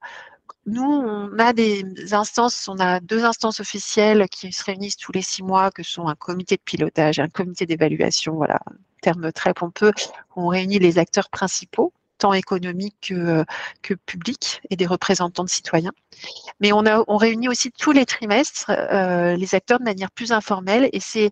nous, 0.65 0.83
on 0.83 1.37
a 1.39 1.53
des 1.53 2.13
instances, 2.13 2.67
on 2.67 2.79
a 2.79 2.99
deux 2.99 3.25
instances 3.25 3.59
officielles 3.59 4.27
qui 4.29 4.51
se 4.51 4.63
réunissent 4.63 4.97
tous 4.97 5.11
les 5.11 5.21
six 5.21 5.43
mois, 5.43 5.71
que 5.71 5.83
sont 5.83 6.07
un 6.07 6.15
comité 6.15 6.55
de 6.55 6.61
pilotage, 6.61 7.19
un 7.19 7.27
comité 7.29 7.65
d'évaluation, 7.65 8.35
voilà, 8.35 8.59
terme 9.01 9.31
très 9.31 9.53
pompeux. 9.53 9.91
On 10.35 10.47
réunit 10.47 10.79
les 10.79 10.97
acteurs 10.99 11.29
principaux, 11.29 11.93
tant 12.17 12.33
économiques 12.33 12.97
que, 13.09 13.45
que 13.81 13.93
publics, 13.93 14.61
et 14.69 14.75
des 14.75 14.85
représentants 14.85 15.43
de 15.43 15.49
citoyens. 15.49 15.93
Mais 16.59 16.71
on 16.73 17.17
réunit 17.17 17.49
aussi 17.49 17.71
tous 17.71 17.91
les 17.91 18.05
trimestres 18.05 18.69
euh, 18.69 19.35
les 19.35 19.55
acteurs 19.55 19.79
de 19.79 19.85
manière 19.85 20.11
plus 20.11 20.31
informelle, 20.31 20.89
et 20.93 20.99
c'est 20.99 21.31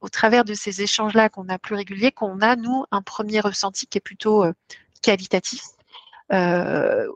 au 0.00 0.08
travers 0.08 0.44
de 0.44 0.54
ces 0.54 0.80
échanges-là 0.80 1.28
qu'on 1.28 1.48
a 1.48 1.58
plus 1.58 1.74
réguliers 1.74 2.12
qu'on 2.12 2.40
a, 2.40 2.56
nous, 2.56 2.84
un 2.90 3.02
premier 3.02 3.40
ressenti 3.40 3.86
qui 3.86 3.98
est 3.98 4.00
plutôt 4.00 4.44
euh, 4.44 4.52
qualitatif. 5.02 5.62
Euh, 6.32 7.08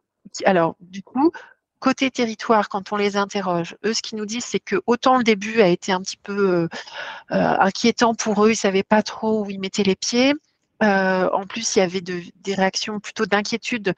alors, 0.45 0.77
du 0.81 1.03
coup, 1.03 1.33
côté 1.79 2.11
territoire, 2.11 2.69
quand 2.69 2.93
on 2.93 2.97
les 2.97 3.17
interroge, 3.17 3.77
eux, 3.85 3.93
ce 3.93 4.03
qu'ils 4.03 4.19
nous 4.19 4.27
disent, 4.27 4.45
c'est 4.45 4.61
que 4.61 4.81
autant 4.87 5.19
le 5.19 5.25
début 5.25 5.61
a 5.61 5.69
été 5.69 5.93
un 5.93 6.01
petit 6.01 6.17
peu 6.17 6.69
inquiétant 7.31 8.15
pour 8.15 8.45
eux, 8.45 8.49
ils 8.49 8.53
ne 8.53 8.57
savaient 8.57 8.83
pas 8.83 9.03
trop 9.03 9.45
où 9.45 9.51
ils 9.51 9.61
mettaient 9.61 9.83
les 9.83 9.97
pieds. 9.97 10.35
en 10.81 11.45
plus, 11.49 11.77
il 11.77 11.81
y 11.81 11.83
avait 11.83 12.01
des 12.01 12.55
réactions 12.55 13.01
plutôt 13.01 13.27
d'inquiétude 13.27 13.95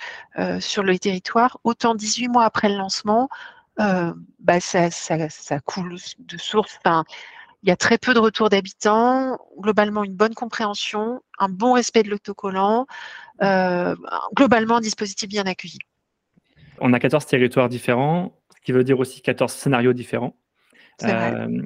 sur 0.60 0.82
le 0.82 0.98
territoire. 0.98 1.58
Autant 1.64 1.94
18 1.94 2.28
mois 2.28 2.44
après 2.44 2.68
le 2.68 2.76
lancement, 2.76 3.28
bah, 3.76 4.60
ça, 4.60 4.90
coule 5.64 5.96
de 6.18 6.38
source. 6.38 6.78
il 7.62 7.68
y 7.68 7.72
a 7.72 7.76
très 7.76 7.98
peu 7.98 8.14
de 8.14 8.18
retours 8.18 8.48
d'habitants, 8.48 9.38
globalement 9.58 10.04
une 10.04 10.14
bonne 10.14 10.34
compréhension, 10.34 11.22
un 11.38 11.48
bon 11.48 11.74
respect 11.74 12.02
de 12.02 12.10
l'autocollant, 12.10 12.86
globalement 14.34 14.76
un 14.76 14.80
dispositif 14.80 15.28
bien 15.28 15.44
accueilli. 15.44 15.78
On 16.80 16.92
a 16.92 16.98
14 16.98 17.26
territoires 17.26 17.68
différents, 17.68 18.36
ce 18.54 18.60
qui 18.62 18.72
veut 18.72 18.84
dire 18.84 18.98
aussi 18.98 19.22
14 19.22 19.52
scénarios 19.52 19.92
différents. 19.92 20.36
Euh, 21.02 21.62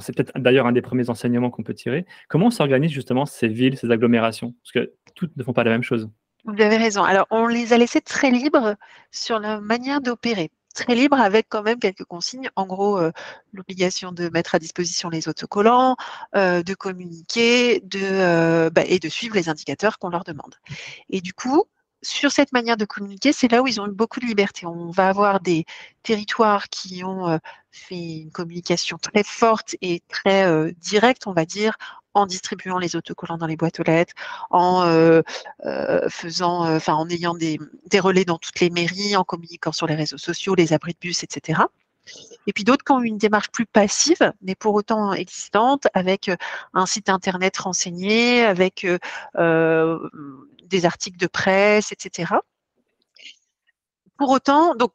c'est 0.00 0.14
peut-être 0.14 0.32
d'ailleurs 0.36 0.66
un 0.66 0.72
des 0.72 0.82
premiers 0.82 1.10
enseignements 1.10 1.50
qu'on 1.50 1.62
peut 1.62 1.74
tirer. 1.74 2.06
Comment 2.28 2.50
s'organisent 2.50 2.92
justement 2.92 3.26
ces 3.26 3.48
villes, 3.48 3.78
ces 3.78 3.90
agglomérations? 3.90 4.54
Parce 4.62 4.72
que 4.72 4.92
toutes 5.14 5.36
ne 5.36 5.42
font 5.42 5.52
pas 5.52 5.64
la 5.64 5.70
même 5.70 5.82
chose. 5.82 6.10
Vous 6.44 6.60
avez 6.60 6.76
raison. 6.76 7.02
Alors, 7.04 7.26
on 7.30 7.46
les 7.46 7.72
a 7.72 7.78
laissés 7.78 8.00
très 8.00 8.30
libres 8.30 8.76
sur 9.10 9.38
la 9.38 9.60
manière 9.60 10.00
d'opérer. 10.00 10.50
Très 10.74 10.96
libres 10.96 11.20
avec 11.20 11.46
quand 11.48 11.62
même 11.62 11.78
quelques 11.78 12.04
consignes. 12.04 12.50
En 12.56 12.66
gros, 12.66 12.98
euh, 12.98 13.12
l'obligation 13.52 14.10
de 14.10 14.28
mettre 14.28 14.56
à 14.56 14.58
disposition 14.58 15.08
les 15.08 15.28
autocollants, 15.28 15.96
euh, 16.34 16.64
de 16.64 16.74
communiquer 16.74 17.80
de, 17.80 18.68
bah, 18.70 18.82
et 18.86 18.98
de 18.98 19.08
suivre 19.08 19.36
les 19.36 19.48
indicateurs 19.48 19.98
qu'on 19.98 20.08
leur 20.08 20.24
demande. 20.24 20.56
Et 21.10 21.20
du 21.20 21.32
coup, 21.32 21.64
sur 22.04 22.30
cette 22.30 22.52
manière 22.52 22.76
de 22.76 22.84
communiquer, 22.84 23.32
c'est 23.32 23.50
là 23.50 23.62
où 23.62 23.66
ils 23.66 23.80
ont 23.80 23.86
eu 23.86 23.92
beaucoup 23.92 24.20
de 24.20 24.26
liberté. 24.26 24.66
On 24.66 24.90
va 24.90 25.08
avoir 25.08 25.40
des 25.40 25.64
territoires 26.02 26.68
qui 26.68 27.02
ont 27.02 27.28
euh, 27.28 27.38
fait 27.72 28.18
une 28.18 28.30
communication 28.30 28.98
très 28.98 29.24
forte 29.24 29.74
et 29.80 30.02
très 30.08 30.46
euh, 30.46 30.70
directe, 30.78 31.26
on 31.26 31.32
va 31.32 31.44
dire, 31.44 31.76
en 32.12 32.26
distribuant 32.26 32.78
les 32.78 32.94
autocollants 32.94 33.38
dans 33.38 33.46
les 33.46 33.56
boîtes 33.56 33.80
aux 33.80 33.82
lettres, 33.82 34.14
en 34.50 34.84
euh, 34.84 35.22
faisant, 36.08 36.72
enfin, 36.76 36.94
en 36.94 37.08
ayant 37.08 37.34
des, 37.34 37.58
relais 37.98 38.24
dans 38.24 38.38
toutes 38.38 38.60
les 38.60 38.70
mairies, 38.70 39.16
en 39.16 39.24
communiquant 39.24 39.72
sur 39.72 39.88
les 39.88 39.96
réseaux 39.96 40.18
sociaux, 40.18 40.54
les 40.54 40.72
abris 40.72 40.92
de 40.92 40.98
bus, 41.00 41.24
etc. 41.24 41.62
Et 42.46 42.52
puis 42.52 42.62
d'autres 42.62 42.84
qui 42.84 42.92
ont 42.92 43.02
une 43.02 43.18
démarche 43.18 43.48
plus 43.50 43.66
passive, 43.66 44.32
mais 44.42 44.54
pour 44.54 44.74
autant 44.74 45.12
existante, 45.12 45.88
avec 45.92 46.30
un 46.74 46.86
site 46.86 47.08
internet 47.08 47.56
renseigné, 47.56 48.44
avec 48.44 48.86
des 50.64 50.84
articles 50.84 51.18
de 51.18 51.26
presse, 51.26 51.92
etc. 51.92 52.34
Pour 54.16 54.30
autant, 54.30 54.74
donc, 54.74 54.92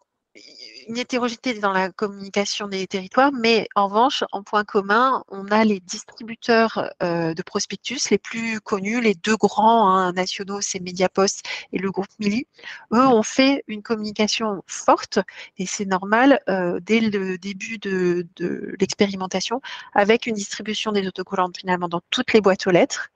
une 0.87 0.97
hétérogénéité 0.97 1.53
dans 1.59 1.71
la 1.71 1.91
communication 1.91 2.67
des 2.67 2.87
territoires, 2.87 3.31
mais 3.31 3.67
en 3.75 3.87
revanche, 3.87 4.23
en 4.31 4.41
point 4.41 4.63
commun, 4.63 5.23
on 5.27 5.47
a 5.47 5.63
les 5.63 5.79
distributeurs 5.79 6.89
euh, 7.03 7.33
de 7.35 7.41
prospectus 7.43 8.09
les 8.09 8.17
plus 8.17 8.59
connus, 8.59 8.99
les 8.99 9.13
deux 9.13 9.35
grands 9.35 9.89
hein, 9.89 10.13
nationaux, 10.13 10.61
c'est 10.61 10.79
Mediapost 10.79 11.43
et 11.73 11.77
le 11.77 11.91
groupe 11.91 12.07
Mili. 12.17 12.47
Eux 12.91 13.05
ont 13.05 13.23
fait 13.23 13.63
une 13.67 13.83
communication 13.83 14.63
forte, 14.65 15.19
et 15.57 15.67
c'est 15.67 15.85
normal, 15.85 16.39
euh, 16.49 16.79
dès 16.81 17.01
le 17.01 17.37
début 17.37 17.77
de, 17.77 18.27
de 18.37 18.75
l'expérimentation, 18.79 19.61
avec 19.93 20.25
une 20.25 20.35
distribution 20.35 20.91
des 20.91 21.07
autocollants 21.07 21.51
finalement 21.55 21.87
dans 21.87 22.01
toutes 22.09 22.33
les 22.33 22.41
boîtes 22.41 22.65
aux 22.65 22.71
lettres 22.71 23.09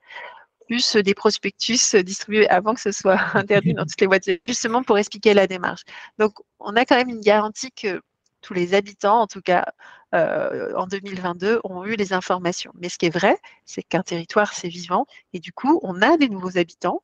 plus 0.66 0.96
des 0.96 1.14
prospectus 1.14 1.94
distribués 2.04 2.48
avant 2.48 2.74
que 2.74 2.80
ce 2.80 2.92
soit 2.92 3.18
interdit 3.34 3.74
dans 3.74 3.84
toutes 3.84 4.00
les 4.00 4.06
voitures, 4.06 4.36
justement 4.46 4.82
pour 4.82 4.98
expliquer 4.98 5.34
la 5.34 5.46
démarche. 5.46 5.82
Donc, 6.18 6.34
on 6.58 6.76
a 6.76 6.84
quand 6.84 6.96
même 6.96 7.08
une 7.08 7.20
garantie 7.20 7.70
que 7.70 8.00
tous 8.40 8.54
les 8.54 8.74
habitants, 8.74 9.20
en 9.20 9.26
tout 9.26 9.40
cas 9.40 9.66
euh, 10.14 10.72
en 10.76 10.86
2022, 10.86 11.60
ont 11.64 11.84
eu 11.84 11.96
les 11.96 12.12
informations. 12.12 12.72
Mais 12.78 12.88
ce 12.88 12.98
qui 12.98 13.06
est 13.06 13.14
vrai, 13.14 13.36
c'est 13.64 13.82
qu'un 13.82 14.02
territoire, 14.02 14.52
c'est 14.52 14.68
vivant, 14.68 15.06
et 15.32 15.40
du 15.40 15.52
coup, 15.52 15.80
on 15.82 16.02
a 16.02 16.16
des 16.16 16.28
nouveaux 16.28 16.58
habitants 16.58 17.02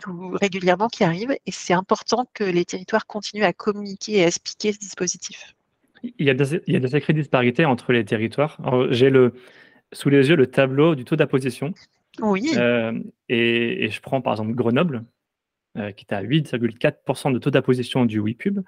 tout, 0.00 0.30
régulièrement 0.40 0.88
qui 0.88 1.04
arrivent, 1.04 1.32
et 1.32 1.50
c'est 1.50 1.74
important 1.74 2.26
que 2.34 2.44
les 2.44 2.64
territoires 2.64 3.06
continuent 3.06 3.44
à 3.44 3.52
communiquer 3.52 4.18
et 4.18 4.24
à 4.24 4.28
expliquer 4.28 4.72
ce 4.72 4.78
dispositif. 4.78 5.54
Il 6.02 6.26
y 6.26 6.30
a 6.30 6.34
des, 6.34 6.60
il 6.66 6.74
y 6.74 6.76
a 6.76 6.80
des 6.80 6.88
sacrées 6.88 7.12
disparités 7.12 7.64
entre 7.64 7.92
les 7.92 8.04
territoires. 8.04 8.58
J'ai 8.90 9.10
le, 9.10 9.34
sous 9.92 10.08
les 10.08 10.28
yeux 10.28 10.36
le 10.36 10.46
tableau 10.46 10.94
du 10.94 11.04
taux 11.04 11.16
d'apposition 11.16 11.74
oui. 12.20 12.52
Euh, 12.56 12.92
et, 13.28 13.88
je 13.90 14.00
prends 14.00 14.20
par 14.20 14.34
exemple 14.34 14.52
Grenoble, 14.52 15.04
euh, 15.78 15.92
qui 15.92 16.06
est 16.08 16.14
à 16.14 16.22
8,4% 16.22 17.32
de 17.32 17.38
taux 17.38 17.50
d'apposition 17.50 18.04
du 18.04 18.20
WePub. 18.20 18.60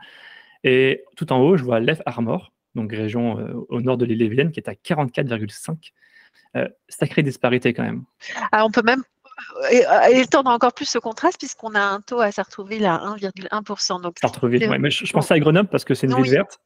Et 0.62 1.04
tout 1.16 1.32
en 1.32 1.40
haut, 1.40 1.56
je 1.56 1.64
vois 1.64 1.80
Lef 1.80 2.00
Armor, 2.06 2.52
donc 2.74 2.90
région 2.92 3.38
euh, 3.38 3.52
au 3.68 3.80
nord 3.80 3.98
de 3.98 4.06
l'île 4.06 4.28
Vilaine, 4.28 4.50
qui 4.50 4.60
est 4.60 4.68
à 4.68 4.74
44,5%. 4.74 5.76
sacrée 6.88 7.22
disparité 7.22 7.74
quand 7.74 7.82
même. 7.82 8.04
Ah, 8.52 8.64
on 8.64 8.70
peut 8.70 8.82
même 8.82 9.02
étendre 10.10 10.50
encore 10.50 10.72
plus 10.72 10.86
ce 10.86 10.98
contraste 10.98 11.38
puisqu'on 11.38 11.74
a 11.74 11.80
un 11.80 12.00
taux 12.00 12.20
à 12.20 12.30
Sartrouville 12.30 12.86
à 12.86 12.98
1,1%. 13.18 14.00
Donc 14.00 14.18
Sartrouville, 14.20 14.70
mais 14.78 14.90
je, 14.90 15.12
pensais 15.12 15.34
à 15.34 15.38
Grenoble 15.38 15.68
parce 15.68 15.84
que 15.84 15.94
c'est 15.94 16.06
une 16.06 16.14
ville 16.14 16.32
verte. 16.32 16.60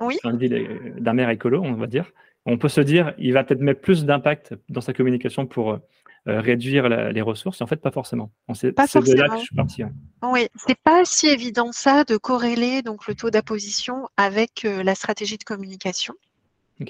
Oui. 0.00 0.18
une 0.24 0.38
ville 0.38 0.94
d'un 0.98 1.12
maire 1.12 1.28
écolo, 1.28 1.60
on 1.62 1.74
va 1.74 1.86
dire. 1.86 2.10
On 2.46 2.58
peut 2.58 2.68
se 2.68 2.80
dire, 2.80 3.14
il 3.18 3.32
va 3.32 3.44
peut-être 3.44 3.60
mettre 3.60 3.80
plus 3.80 4.04
d'impact 4.04 4.54
dans 4.68 4.80
sa 4.80 4.92
communication 4.92 5.46
pour 5.46 5.78
euh, 6.26 6.40
réduire 6.40 6.88
les 6.88 7.20
ressources 7.20 7.60
En 7.60 7.66
fait, 7.66 7.76
pas 7.76 7.90
forcément. 7.90 8.30
C'est 8.54 8.72
de 8.72 9.14
là 9.14 9.28
que 9.28 9.38
je 9.38 9.42
suis 9.42 9.54
parti. 9.54 9.82
Hein. 9.82 9.92
Oui, 10.22 10.48
c'est 10.54 10.78
pas 10.82 11.04
si 11.04 11.26
évident 11.26 11.70
ça 11.70 12.04
de 12.04 12.16
corréler 12.16 12.80
donc 12.80 13.06
le 13.06 13.14
taux 13.14 13.30
d'apposition 13.30 14.08
avec 14.16 14.64
euh, 14.64 14.82
la 14.82 14.94
stratégie 14.94 15.36
de 15.36 15.44
communication. 15.44 16.14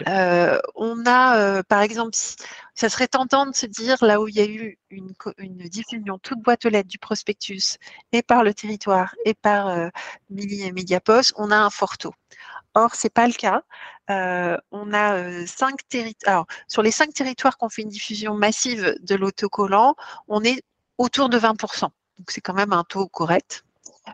Euh, 0.09 0.59
on 0.75 1.05
a, 1.07 1.63
par 1.65 1.83
exemple, 1.83 2.17
ça 2.75 2.89
serait 2.89 3.09
tentant 3.09 3.47
de 3.47 3.55
se 3.55 3.67
dire 3.67 4.05
là 4.05 4.21
où 4.21 4.29
il 4.29 4.35
y 4.35 4.41
a 4.41 4.47
eu 4.47 4.79
une, 4.91 5.13
diffusion 5.69 6.19
toute 6.19 6.41
boîte 6.41 6.65
aux 6.67 6.69
lettres 6.69 6.89
du 6.89 6.99
prospectus 6.99 7.79
et 8.13 8.23
par 8.23 8.43
le 8.43 8.53
territoire 8.53 9.15
et 9.25 9.35
par 9.35 9.69
euh, 9.69 9.89
et 10.37 10.73
Mediapost, 10.73 11.33
on 11.37 11.51
a 11.51 11.57
un 11.57 11.71
fort 11.71 11.99
taux. 11.99 12.15
Or, 12.75 12.95
c'est 12.95 13.13
pas 13.13 13.29
le 13.29 13.33
cas. 13.35 13.63
Euh, 14.11 14.59
on 14.73 14.93
a 14.93 15.17
euh, 15.17 15.47
cinq 15.47 15.87
territoires. 15.89 16.47
sur 16.69 16.83
les 16.83 16.91
cinq 16.91 17.15
territoires 17.15 17.57
qui 17.57 17.65
ont 17.65 17.69
fait 17.69 17.83
une 17.83 17.89
diffusion 17.89 18.35
massive 18.35 18.97
de 19.01 19.15
l'autocollant, 19.15 19.95
on 20.29 20.43
est 20.43 20.63
autour 20.99 21.29
de 21.29 21.39
20%. 21.39 21.83
Donc, 21.83 22.31
c'est 22.31 22.41
quand 22.41 22.55
même 22.55 22.73
un 22.73 22.85
taux 22.85 23.09
correct. 23.09 23.65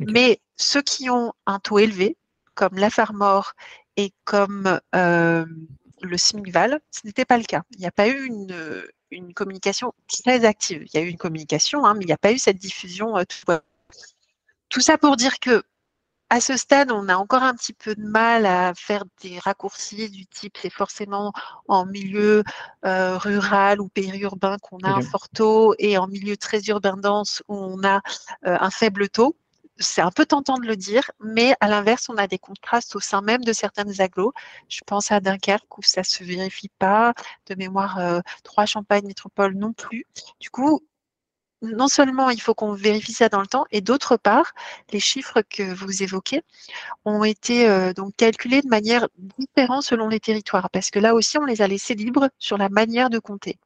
Mais 0.01 0.41
ceux 0.57 0.83
qui 0.83 1.11
ont 1.11 1.33
un 1.47 1.59
taux 1.59 1.79
élevé, 1.79 2.17
comme 2.55 2.75
la 2.75 2.91
Farmore 2.91 3.55
et 4.01 4.13
comme 4.25 4.81
euh, 4.95 5.45
le 6.01 6.17
SMICVAL, 6.17 6.81
ce 6.91 7.07
n'était 7.07 7.27
pas 7.27 7.37
le 7.37 7.45
cas. 7.45 7.63
Il 7.73 7.81
n'y 7.81 7.87
a 7.87 7.91
pas 7.91 8.09
eu 8.09 8.27
une, 8.27 9.35
communication 9.35 9.93
très 10.09 10.45
active. 10.45 10.85
Il 10.87 10.99
y 10.99 11.03
a 11.03 11.05
eu 11.05 11.09
une 11.09 11.19
communication, 11.19 11.85
hein, 11.85 11.95
mais 11.95 12.05
il 12.05 12.07
n'y 12.07 12.13
a 12.13 12.19
pas 12.19 12.33
eu 12.33 12.39
cette 12.39 12.59
diffusion. 12.59 13.15
tout 14.69 14.81
ça 14.81 14.97
pour 14.97 15.17
dire 15.17 15.39
que 15.39 15.63
à 16.33 16.41
ce 16.41 16.57
stade, 16.57 16.93
on 16.93 17.09
a 17.09 17.17
encore 17.17 17.43
un 17.43 17.55
petit 17.55 17.73
peu 17.73 17.97
de 17.97 18.05
mal 18.05 18.47
à 18.47 18.73
faire 18.75 19.03
des 19.21 19.41
raccourcis 19.41 20.09
du 20.09 20.27
type 20.27 20.57
c'est 20.63 20.71
forcément 20.71 21.33
en 21.67 21.85
milieu 21.87 22.45
euh, 22.85 23.19
rural 23.19 23.81
ou 23.81 23.89
périurbain 23.89 24.57
qu'on 24.59 24.79
a 24.79 24.91
un 24.91 25.03
fort 25.03 25.29
taux 25.29 25.75
et 25.81 25.99
en 25.99 26.07
milieu 26.07 26.37
très 26.37 26.61
urbain 26.69 26.97
dense 26.97 27.43
où 27.49 27.57
on 27.57 27.83
a 27.83 27.97
euh, 28.47 28.57
un 28.61 28.71
faible 28.71 29.09
taux. 29.09 29.37
C'est 29.81 30.03
un 30.03 30.11
peu 30.11 30.27
tentant 30.27 30.59
de 30.59 30.67
le 30.67 30.77
dire, 30.77 31.11
mais 31.21 31.55
à 31.61 31.69
l'inverse, 31.69 32.09
on 32.11 32.17
a 32.19 32.27
des 32.27 32.39
contrastes 32.39 32.95
au 32.97 33.01
sein 33.01 33.23
même 33.23 33.43
de 33.45 33.53
certaines 33.53 34.01
agglos. 34.01 34.33
Je 34.69 34.81
pense 34.87 35.11
à 35.11 35.21
Dunkerque 35.21 35.79
où 35.79 35.83
ça 35.83 36.05
se 36.05 36.23
vérifie 36.23 36.71
pas. 36.79 37.15
De 37.47 37.55
mémoire, 37.55 37.99
euh, 37.99 38.21
Trois 38.45 38.67
Champagne 38.67 39.07
Métropole 39.07 39.55
non 39.55 39.73
plus. 39.73 40.05
Du 40.39 40.51
coup, 40.51 40.81
non 41.63 41.89
seulement 41.89 42.31
il 42.31 42.41
faut 42.41 42.55
qu'on 42.55 42.73
vérifie 42.75 43.13
ça 43.13 43.29
dans 43.29 43.41
le 43.41 43.47
temps, 43.47 43.65
et 43.71 43.81
d'autre 43.81 44.17
part, 44.17 44.53
les 44.93 45.01
chiffres 45.01 45.43
que 45.43 45.75
vous 45.75 46.03
évoquez 46.03 46.43
ont 47.05 47.25
été 47.25 47.69
euh, 47.69 47.93
donc 47.93 48.15
calculés 48.17 48.63
de 48.63 48.69
manière 48.69 49.09
différente 49.39 49.83
selon 49.83 50.09
les 50.09 50.21
territoires, 50.21 50.71
parce 50.71 50.91
que 50.91 50.99
là 50.99 51.15
aussi, 51.15 51.39
on 51.39 51.45
les 51.45 51.63
a 51.63 51.69
laissés 51.69 51.95
libres 51.95 52.29
sur 52.39 52.59
la 52.59 52.69
manière 52.69 53.11
de 53.11 53.19
compter. 53.19 53.59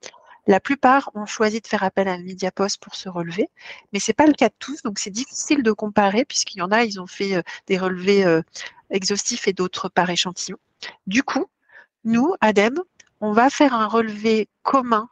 La 0.46 0.60
plupart 0.60 1.10
ont 1.14 1.26
choisi 1.26 1.60
de 1.60 1.66
faire 1.66 1.82
appel 1.82 2.06
à 2.08 2.18
Mediapost 2.18 2.82
pour 2.82 2.94
se 2.94 3.08
relever, 3.08 3.48
mais 3.92 3.98
c'est 3.98 4.12
pas 4.12 4.26
le 4.26 4.34
cas 4.34 4.48
de 4.48 4.54
tous, 4.58 4.82
donc 4.82 4.98
c'est 4.98 5.10
difficile 5.10 5.62
de 5.62 5.72
comparer 5.72 6.24
puisqu'il 6.24 6.58
y 6.58 6.62
en 6.62 6.70
a, 6.70 6.84
ils 6.84 7.00
ont 7.00 7.06
fait 7.06 7.36
euh, 7.36 7.42
des 7.66 7.78
relevés 7.78 8.24
euh, 8.24 8.42
exhaustifs 8.90 9.48
et 9.48 9.52
d'autres 9.54 9.88
par 9.88 10.10
échantillon. 10.10 10.58
Du 11.06 11.22
coup, 11.22 11.46
nous, 12.04 12.34
ADEME, 12.40 12.82
on 13.20 13.32
va 13.32 13.48
faire 13.48 13.72
un 13.74 13.86
relevé 13.86 14.48
commun 14.62 15.08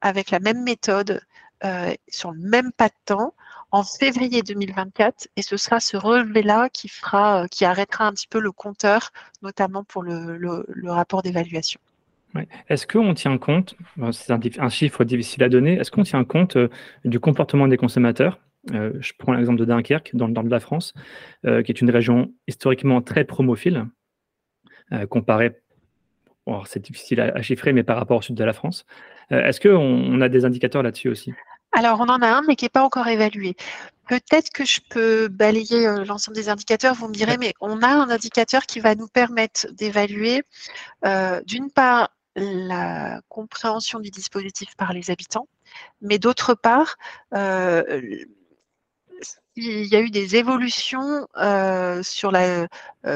avec 0.00 0.30
la 0.30 0.40
même 0.40 0.62
méthode 0.62 1.20
euh, 1.64 1.94
sur 2.08 2.32
le 2.32 2.40
même 2.40 2.72
pas 2.72 2.88
de 2.88 2.94
temps 3.04 3.34
en 3.70 3.84
février 3.84 4.42
2024 4.42 5.28
et 5.36 5.42
ce 5.42 5.58
sera 5.58 5.78
ce 5.78 5.98
relevé-là 5.98 6.70
qui 6.70 6.88
fera, 6.88 7.46
qui 7.48 7.66
arrêtera 7.66 8.06
un 8.06 8.12
petit 8.12 8.26
peu 8.26 8.40
le 8.40 8.50
compteur, 8.50 9.10
notamment 9.42 9.84
pour 9.84 10.02
le, 10.02 10.72
rapport 10.90 11.22
d'évaluation. 11.22 11.80
Est-ce 12.68 12.86
qu'on 12.86 13.14
tient 13.14 13.38
compte, 13.38 13.74
c'est 14.12 14.32
un, 14.60 14.68
chiffre 14.68 15.04
difficile 15.04 15.42
à 15.42 15.48
donner, 15.48 15.74
est-ce 15.74 15.90
qu'on 15.90 16.02
tient 16.02 16.24
compte 16.24 16.56
euh, 16.56 16.68
du 17.04 17.18
comportement 17.20 17.66
des 17.68 17.76
consommateurs 17.76 18.40
Je 18.68 19.12
prends 19.18 19.32
l'exemple 19.32 19.58
de 19.58 19.64
Dunkerque, 19.64 20.10
dans 20.14 20.26
le 20.26 20.32
nord 20.32 20.44
de 20.44 20.50
la 20.50 20.60
France, 20.60 20.94
qui 21.42 21.48
est 21.48 21.80
une 21.80 21.90
région 21.90 22.32
historiquement 22.46 23.00
très 23.00 23.24
promophile, 23.24 23.86
comparée, 25.08 25.62
c'est 26.66 26.82
difficile 26.82 27.20
à, 27.20 27.42
chiffrer, 27.42 27.72
mais 27.72 27.82
par 27.82 27.96
rapport 27.96 28.18
au 28.18 28.22
sud 28.22 28.34
de 28.34 28.44
la 28.44 28.52
France. 28.52 28.84
Est-ce 29.30 29.60
qu'on 29.60 30.20
a 30.20 30.28
des 30.28 30.44
indicateurs 30.44 30.82
là-dessus 30.82 31.08
aussi? 31.08 31.32
Alors, 31.72 32.00
on 32.00 32.08
en 32.08 32.20
a 32.20 32.26
un, 32.26 32.42
mais 32.46 32.56
qui 32.56 32.64
n'est 32.64 32.70
pas 32.70 32.82
encore 32.82 33.06
évalué. 33.06 33.56
Peut-être 34.08 34.50
que 34.50 34.64
je 34.64 34.80
peux 34.90 35.28
balayer 35.28 35.86
euh, 35.86 36.04
l'ensemble 36.04 36.34
des 36.34 36.48
indicateurs, 36.48 36.94
vous 36.94 37.06
me 37.06 37.14
direz, 37.14 37.36
mais 37.38 37.54
on 37.60 37.80
a 37.82 37.88
un 37.88 38.10
indicateur 38.10 38.62
qui 38.62 38.80
va 38.80 38.96
nous 38.96 39.06
permettre 39.06 39.68
d'évaluer, 39.72 40.42
euh, 41.04 41.40
d'une 41.46 41.70
part, 41.70 42.10
la 42.36 43.20
compréhension 43.28 44.00
du 44.00 44.10
dispositif 44.10 44.76
par 44.76 44.92
les 44.92 45.10
habitants, 45.10 45.48
mais 46.00 46.18
d'autre 46.18 46.54
part, 46.54 46.96
euh, 47.34 48.00
il 49.56 49.86
y 49.86 49.96
a 49.96 50.00
eu 50.00 50.10
des 50.10 50.36
évolutions 50.36 51.26
sur 52.02 52.30
la, 52.30 52.66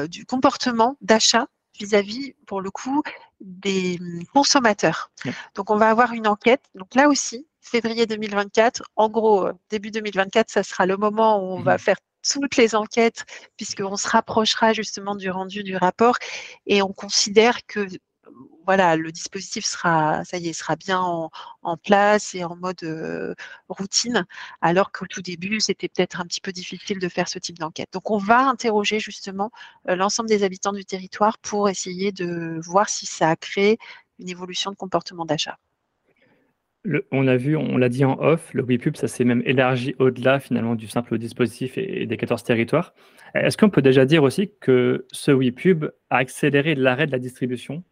du 0.07 0.25
comportement 0.25 0.97
d'achat 1.01 1.47
vis-à-vis, 1.79 2.35
pour 2.45 2.61
le 2.61 2.71
coup, 2.71 3.01
des 3.39 3.99
consommateurs. 4.33 5.11
Donc, 5.55 5.69
on 5.69 5.77
va 5.77 5.89
avoir 5.89 6.13
une 6.13 6.27
enquête. 6.27 6.63
Donc, 6.75 6.93
là 6.95 7.07
aussi, 7.07 7.47
février 7.65 8.05
2024. 8.05 8.83
En 8.95 9.09
gros, 9.09 9.47
euh, 9.47 9.53
début 9.69 9.91
2024, 9.91 10.49
ça 10.49 10.63
sera 10.63 10.85
le 10.85 10.97
moment 10.97 11.39
où 11.39 11.57
on 11.57 11.61
va 11.61 11.75
mmh. 11.75 11.79
faire 11.79 11.97
toutes 12.27 12.57
les 12.57 12.75
enquêtes, 12.75 13.25
puisqu'on 13.55 13.97
se 13.97 14.07
rapprochera 14.07 14.73
justement 14.73 15.15
du 15.15 15.29
rendu 15.29 15.63
du 15.63 15.77
rapport 15.77 16.15
et 16.65 16.81
on 16.81 16.91
considère 16.91 17.65
que 17.67 17.87
voilà, 18.65 18.95
le 18.95 19.11
dispositif 19.11 19.65
sera, 19.65 20.23
bien 20.77 20.99
en, 20.99 21.29
place 21.83 22.35
et 22.35 22.43
en 22.43 22.55
mode 22.55 23.35
routine, 23.69 24.25
alors 24.61 24.91
qu'au 24.91 25.05
tout 25.07 25.21
début, 25.21 25.59
c'était 25.59 25.87
peut-être 25.87 26.19
un 26.21 26.25
petit 26.25 26.41
peu 26.41 26.51
difficile 26.51 26.99
de 26.99 27.09
faire 27.09 27.27
ce 27.27 27.39
type 27.39 27.59
d'enquête. 27.59 27.89
Donc, 27.93 28.11
on 28.11 28.17
va 28.17 28.47
interroger 28.47 28.99
justement 28.99 29.51
l'ensemble 29.85 30.29
des 30.29 30.43
habitants 30.43 30.73
du 30.73 30.85
territoire 30.85 31.37
pour 31.39 31.69
essayer 31.69 32.11
de 32.11 32.59
voir 32.63 32.89
si 32.89 33.05
ça 33.05 33.29
a 33.29 33.35
créé 33.35 33.77
une 34.19 34.29
évolution 34.29 34.71
de 34.71 34.75
comportement 34.75 35.25
d'achat 35.25 35.57
on 37.11 37.27
a 37.27 37.35
vu, 37.35 37.55
on 37.55 37.77
l'a 37.77 37.89
dit 37.89 38.05
en 38.05 38.19
off, 38.19 38.53
le 38.53 38.63
WePub, 38.63 38.95
ça 38.95 39.07
s'est 39.07 39.23
même 39.23 39.41
élargi 39.45 39.95
au-delà 39.99 40.39
finalement 40.39 40.75
du 40.75 40.87
simple 40.87 41.17
dispositif 41.17 41.77
et, 41.77 42.05
des 42.05 42.17
14 42.17 42.43
territoires. 42.43 42.93
Est-ce 43.33 43.57
qu'on 43.57 43.69
peut 43.69 43.81
déjà 43.81 44.05
dire 44.05 44.23
aussi 44.23 44.51
que 44.61 45.05
ce 45.11 45.31
WePub 45.31 45.85
a 46.09 46.17
accéléré 46.17 46.75
l'arrêt 46.75 47.07
de 47.07 47.11
la 47.11 47.19
distribution? 47.19 47.83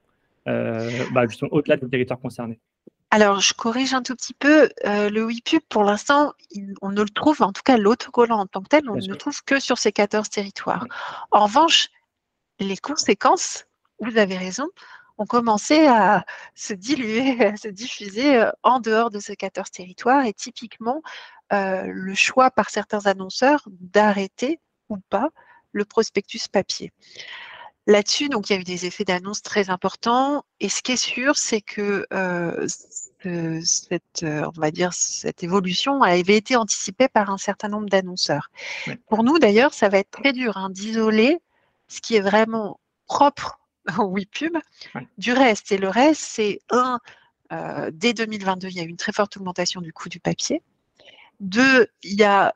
Euh, 0.48 1.06
bah, 1.12 1.24
au-delà 1.52 1.78
des 1.78 1.90
territoires 1.90 2.20
concernés 2.20 2.60
alors, 3.16 3.42
je 3.42 3.54
corrige 3.54 3.94
un 3.94 4.02
tout 4.02 4.16
petit 4.16 4.34
peu. 4.34 4.72
Euh, 4.88 5.12
le 5.12 5.22
WePub, 5.24 5.62
pour 5.70 5.84
l'instant, 5.84 6.34
on 6.82 6.90
ne 6.90 7.04
le 7.04 7.10
trouve, 7.10 7.44
en 7.44 7.54
tout 7.54 7.62
cas 7.64 7.78
l'autocollant 7.78 8.40
en 8.40 8.48
tant 8.48 8.64
que 8.64 8.70
tel, 8.70 8.90
on 8.90 8.96
ne 8.96 9.08
le 9.08 9.16
trouve 9.16 9.40
que 9.44 9.60
sur 9.60 9.78
ces 9.78 9.92
14 9.92 10.32
territoires. 10.32 10.88
En 11.30 11.46
revanche, 11.46 11.90
les 12.60 12.76
conséquences, 12.76 13.66
vous 14.00 14.18
avez 14.18 14.36
raison, 14.36 14.68
ont 15.20 15.28
commencé 15.28 15.86
à 15.86 16.26
se 16.56 16.74
diluer, 16.74 17.40
à 17.46 17.56
se 17.56 17.68
diffuser 17.68 18.36
euh, 18.36 18.52
en 18.64 18.80
dehors 18.80 19.12
de 19.12 19.20
ce 19.20 19.34
14 19.34 19.70
territoires. 19.70 20.26
Et 20.26 20.34
typiquement, 20.34 21.04
euh, 21.52 21.84
le 21.86 22.16
choix 22.16 22.50
par 22.50 22.72
certains 22.72 23.06
annonceurs 23.06 23.62
d'arrêter 23.68 24.60
ou 24.90 24.98
pas 25.10 25.30
le 25.72 25.86
prospectus 25.86 26.48
papier. 26.48 26.92
Là-dessus, 27.86 28.30
donc, 28.30 28.50
il 28.50 28.54
y 28.54 28.56
a 28.56 28.60
eu 28.60 28.64
des 28.64 28.86
effets 28.86 29.04
d'annonce 29.04 29.42
très 29.42 29.70
importants. 29.70 30.46
Et 30.60 30.70
ce 30.70 30.82
qui 30.82 30.94
est 30.94 30.98
sûr, 30.98 31.38
c'est 31.38 31.62
que 31.62 32.06
euh, 32.14 32.66
cette, 33.64 34.24
on 34.24 34.60
va 34.60 34.72
dire, 34.72 34.94
cette 34.94 35.44
évolution 35.44 36.02
avait 36.02 36.38
été 36.38 36.56
anticipée 36.56 37.08
par 37.10 37.30
un 37.30 37.38
certain 37.38 37.68
nombre 37.68 37.90
d'annonceurs. 37.90 38.50
Pour 39.08 39.24
nous, 39.24 39.38
d'ailleurs, 39.38 39.74
ça 39.74 39.90
va 39.90 40.00
être 40.00 40.12
très 40.12 40.34
dur 40.34 40.58
hein, 40.58 40.70
d'isoler 40.70 41.40
ce 41.88 42.02
qui 42.02 42.16
est 42.16 42.22
vraiment 42.22 42.80
propre 43.06 43.60
oui 44.00 44.26
pub 44.26 44.58
du 45.18 45.34
reste. 45.34 45.72
Et 45.72 45.78
le 45.78 45.90
reste, 45.90 46.22
c'est 46.22 46.60
un, 46.70 47.00
euh, 47.52 47.92
dès 47.94 48.14
2022, 48.14 48.70
il 48.70 48.76
y 48.76 48.80
a 48.80 48.84
eu 48.84 48.88
une 48.88 48.98
très 48.98 49.12
forte 49.12 49.38
augmentation 49.38 49.82
du 49.82 49.94
coût 49.94 50.10
du 50.10 50.20
papier. 50.20 50.62
Deux, 51.40 51.88
il 52.04 52.20
y 52.20 52.24
a 52.24 52.54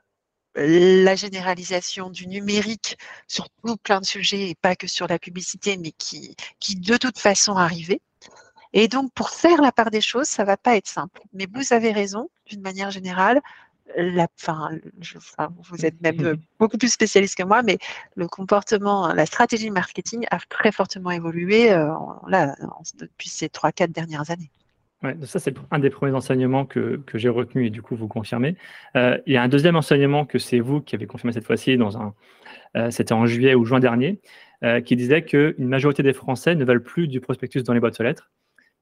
la 0.57 1.15
généralisation 1.15 2.09
du 2.09 2.27
numérique 2.27 2.97
sur 3.27 3.47
tout 3.63 3.77
plein 3.77 4.01
de 4.01 4.05
sujets 4.05 4.49
et 4.49 4.55
pas 4.55 4.75
que 4.75 4.87
sur 4.87 5.07
la 5.07 5.19
publicité, 5.19 5.77
mais 5.77 5.91
qui, 5.91 6.35
qui 6.59 6.75
de 6.75 6.97
toute 6.97 7.19
façon 7.19 7.55
arrivait. 7.55 8.01
Et 8.73 8.87
donc, 8.87 9.13
pour 9.13 9.29
faire 9.29 9.61
la 9.61 9.71
part 9.71 9.91
des 9.91 10.01
choses, 10.01 10.27
ça 10.27 10.43
va 10.43 10.57
pas 10.57 10.75
être 10.75 10.87
simple. 10.87 11.21
Mais 11.33 11.47
vous 11.53 11.73
avez 11.73 11.91
raison, 11.91 12.29
d'une 12.47 12.61
manière 12.61 12.91
générale, 12.91 13.41
la, 13.95 14.27
fin, 14.35 14.71
vous 15.69 15.85
êtes 15.85 16.01
même 16.01 16.37
beaucoup 16.59 16.77
plus 16.77 16.91
spécialiste 16.91 17.37
que 17.37 17.43
moi, 17.43 17.63
mais 17.63 17.77
le 18.15 18.27
comportement, 18.27 19.13
la 19.13 19.25
stratégie 19.25 19.69
marketing 19.69 20.25
a 20.31 20.39
très 20.49 20.71
fortement 20.71 21.11
évolué 21.11 21.71
euh, 21.71 21.93
là, 22.27 22.55
depuis 22.95 23.29
ces 23.29 23.47
3-4 23.47 23.91
dernières 23.91 24.29
années. 24.29 24.51
Ouais, 25.03 25.15
ça, 25.23 25.39
c'est 25.39 25.55
un 25.71 25.79
des 25.79 25.89
premiers 25.89 26.13
enseignements 26.13 26.65
que, 26.65 27.01
que 27.05 27.17
j'ai 27.17 27.29
retenu 27.29 27.67
et 27.67 27.69
du 27.69 27.81
coup, 27.81 27.95
vous 27.95 28.07
confirmez. 28.07 28.55
Euh, 28.95 29.17
il 29.27 29.33
y 29.33 29.37
a 29.37 29.43
un 29.43 29.47
deuxième 29.47 29.75
enseignement 29.75 30.25
que 30.25 30.39
c'est 30.39 30.59
vous 30.59 30.81
qui 30.81 30.95
avez 30.95 31.05
confirmé 31.05 31.33
cette 31.33 31.45
fois-ci, 31.45 31.77
dans 31.77 31.97
un, 31.97 32.13
c'était 32.89 33.13
en 33.13 33.25
juillet 33.25 33.55
ou 33.55 33.65
juin 33.65 33.79
dernier, 33.79 34.19
qui 34.85 34.95
disait 34.95 35.23
qu'une 35.23 35.67
majorité 35.67 36.03
des 36.03 36.13
Français 36.13 36.55
ne 36.55 36.65
veulent 36.65 36.83
plus 36.83 37.07
du 37.07 37.21
prospectus 37.21 37.63
dans 37.63 37.73
les 37.73 37.79
boîtes 37.79 37.99
aux 37.99 38.03
lettres. 38.03 38.31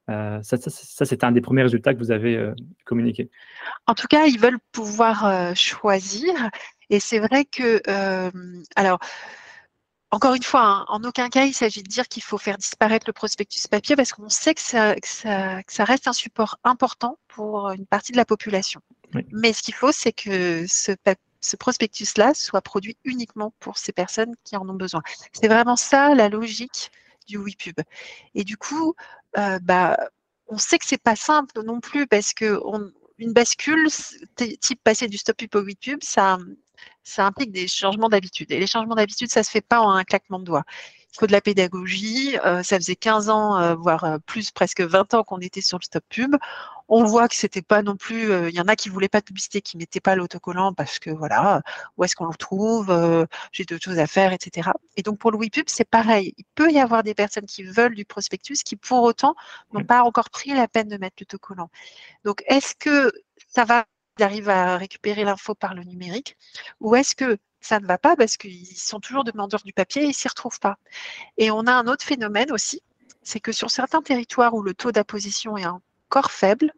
Euh, 0.10 0.40
ça, 0.44 0.58
ça, 0.58 1.06
c'est 1.06 1.24
un 1.24 1.32
des 1.32 1.42
premiers 1.42 1.64
résultats 1.64 1.94
que 1.94 2.00
vous 2.00 2.12
avez 2.12 2.36
euh, 2.36 2.54
communiqué. 2.86 3.30
En 3.88 3.96
tout 3.96 4.08
cas, 4.08 4.26
ils 4.26 4.40
veulent 4.40 4.60
pouvoir 4.72 5.26
euh, 5.26 5.54
choisir. 5.56 6.34
Et 6.90 7.00
c'est 7.00 7.20
vrai 7.20 7.46
que, 7.46 7.82
alors, 8.76 9.00
encore 10.16 10.34
une 10.34 10.44
fois, 10.44 10.62
hein, 10.64 10.86
en 10.88 11.04
aucun 11.04 11.28
cas, 11.28 11.44
il 11.44 11.54
s'agit 11.54 11.84
de 11.84 11.90
dire 11.90 12.08
qu'il 12.08 12.24
faut 12.24 12.38
faire 12.38 12.58
disparaître 12.58 13.06
le 13.06 13.12
prospectus 13.12 13.68
papier 13.68 13.98
parce 13.98 14.14
qu'on 14.14 14.30
sait 14.30 14.54
que 14.54 14.62
ça, 14.62 14.96
ça, 15.04 15.84
reste 15.84 16.08
un 16.08 16.14
support 16.14 16.58
important 16.64 17.20
pour 17.28 17.70
une 17.72 17.86
partie 17.86 18.14
de 18.14 18.18
la 18.18 18.24
population. 18.24 18.80
Mais 19.34 19.52
ce 19.52 19.62
qu'il 19.62 19.74
faut, 19.74 19.92
c'est 19.92 20.14
que 20.14 20.66
ce, 20.68 20.94
ce 21.42 21.56
prospectus-là 21.58 22.34
soit 22.34 22.62
produit 22.62 22.98
uniquement 23.04 23.54
pour 23.60 23.78
ces 23.78 23.92
personnes 23.92 24.34
qui 24.46 24.56
en 24.56 24.70
ont 24.70 24.76
besoin. 24.76 25.02
C'est 25.34 25.50
vraiment 25.50 25.76
ça 25.76 26.16
la 26.16 26.30
logique 26.30 26.92
du 27.28 27.38
WePub. 27.38 27.82
Et 28.36 28.46
du 28.46 28.56
coup, 28.56 28.94
euh, 29.38 29.60
bah, 29.62 29.98
on 30.48 30.58
sait 30.58 30.80
que 30.80 30.86
c'est 30.86 31.02
pas 31.02 31.18
simple 31.18 31.62
non 31.62 31.82
plus 31.82 32.08
parce 32.08 32.34
que 32.34 32.62
une 33.18 33.34
bascule 33.34 33.90
type 34.62 34.82
passer 34.82 35.10
du 35.10 35.18
stop 35.18 35.36
pub 35.36 35.56
au 35.56 35.62
WePub, 35.62 36.02
ça, 36.04 36.38
ça 37.04 37.26
implique 37.26 37.52
des 37.52 37.68
changements 37.68 38.10
d'habitude. 38.10 38.52
Et 38.52 38.60
les 38.60 38.68
changements 38.68 38.96
d'habitude, 38.96 39.30
ça 39.30 39.44
se 39.44 39.52
fait 39.52 39.62
pas 39.62 39.82
en 39.82 39.92
un 39.92 40.04
claquement 40.04 40.40
de 40.40 40.46
doigts. 40.46 40.64
Il 41.14 41.20
faut 41.20 41.28
de 41.28 41.32
la 41.32 41.42
pédagogie. 41.42 42.38
Euh, 42.46 42.62
ça 42.64 42.78
faisait 42.78 42.96
15 42.96 43.30
ans, 43.30 43.58
euh, 43.58 43.76
voire 43.76 44.20
plus, 44.26 44.52
presque 44.52 44.82
20 44.82 45.14
ans 45.14 45.24
qu'on 45.24 45.40
était 45.40 45.62
sur 45.62 45.78
le 45.78 45.84
stop 45.84 46.04
pub 46.10 46.36
on 46.88 47.04
voit 47.04 47.28
que 47.28 47.36
c'était 47.36 47.62
pas 47.62 47.82
non 47.82 47.96
plus. 47.96 48.32
Euh, 48.32 48.50
il 48.50 48.56
y 48.56 48.62
en 48.62 48.68
a 48.68 48.76
qui 48.76 48.90
voulaient 48.90 49.10
pas 49.10 49.20
de 49.20 49.26
publicité, 49.26 49.62
qui 49.62 49.78
mettaient 49.78 50.00
pas 50.00 50.16
l'autocollant 50.16 50.74
parce 50.74 51.00
que 51.00 51.10
voilà, 51.10 51.62
où 51.98 52.04
est-ce 52.04 52.16
qu'on 52.16 52.28
le 52.28 52.36
trouve 52.36 52.92
euh, 52.92 53.26
J'ai 53.52 53.66
d'autres 53.66 53.84
choses 53.84 54.00
à 54.00 54.08
faire, 54.08 54.34
etc. 54.34 54.70
Et 54.98 55.02
donc 55.02 55.20
pour 55.20 55.32
le 55.32 55.38
WePub, 55.38 55.66
c'est 55.68 55.90
pareil. 55.90 56.34
Il 56.38 56.46
peut 56.56 56.72
y 56.72 56.80
avoir 56.80 57.04
des 57.04 57.14
personnes 57.16 57.46
qui 57.46 57.64
veulent 57.64 57.96
du 57.96 58.06
prospectus 58.06 58.64
qui 58.64 58.76
pour 58.76 59.04
autant 59.04 59.36
n'ont 59.74 59.84
pas 59.84 60.04
encore 60.04 60.30
pris 60.30 60.52
la 60.52 60.68
peine 60.68 60.88
de 60.88 60.98
mettre 60.98 61.18
l'autocollant. 61.20 61.70
Donc 62.24 62.44
est-ce 62.48 62.76
que 62.76 63.12
ça 63.48 63.66
va 63.66 63.86
d'arriver 64.18 64.52
à 64.52 64.78
récupérer 64.78 65.24
l'info 65.24 65.56
par 65.56 65.74
le 65.74 65.84
numérique 65.84 66.38
ou 66.80 66.96
est-ce 66.96 67.16
que 67.16 67.38
ça 67.62 67.80
ne 67.80 67.86
va 67.88 67.98
pas 67.98 68.16
parce 68.16 68.38
qu'ils 68.38 68.78
sont 68.78 69.00
toujours 69.00 69.24
demandeurs 69.24 69.64
du 69.64 69.74
papier 69.74 70.04
et 70.04 70.08
ils 70.08 70.14
s'y 70.14 70.28
retrouvent 70.28 70.60
pas? 70.60 70.78
Et 71.38 71.52
on 71.52 71.68
a 71.68 71.74
un 71.74 71.88
autre 71.88 72.06
phénomène 72.06 72.52
aussi, 72.52 72.82
c'est 73.24 73.40
que 73.40 73.52
sur 73.52 73.72
certains 73.72 74.02
territoires 74.02 74.54
où 74.54 74.62
le 74.62 74.74
taux 74.74 74.92
d'apposition 74.92 75.58
est 75.58 75.64
un 75.64 75.82
faible, 76.30 76.72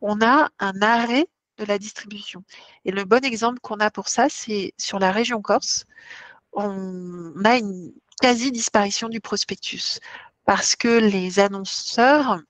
on 0.00 0.20
a 0.20 0.50
un 0.58 0.82
arrêt 0.82 1.26
de 1.58 1.64
la 1.64 1.78
distribution. 1.78 2.44
Et 2.84 2.90
le 2.90 3.04
bon 3.04 3.24
exemple 3.24 3.60
qu'on 3.60 3.80
a 3.80 3.90
pour 3.90 4.08
ça, 4.08 4.28
c'est 4.28 4.74
sur 4.76 4.98
la 4.98 5.12
région 5.12 5.40
Corse. 5.40 5.86
On 6.52 7.32
a 7.44 7.56
une 7.56 7.92
quasi-disparition 8.20 9.08
du 9.08 9.20
prospectus 9.20 10.00
parce 10.44 10.76
que 10.76 10.98
les 10.98 11.38
annonceurs 11.38 12.40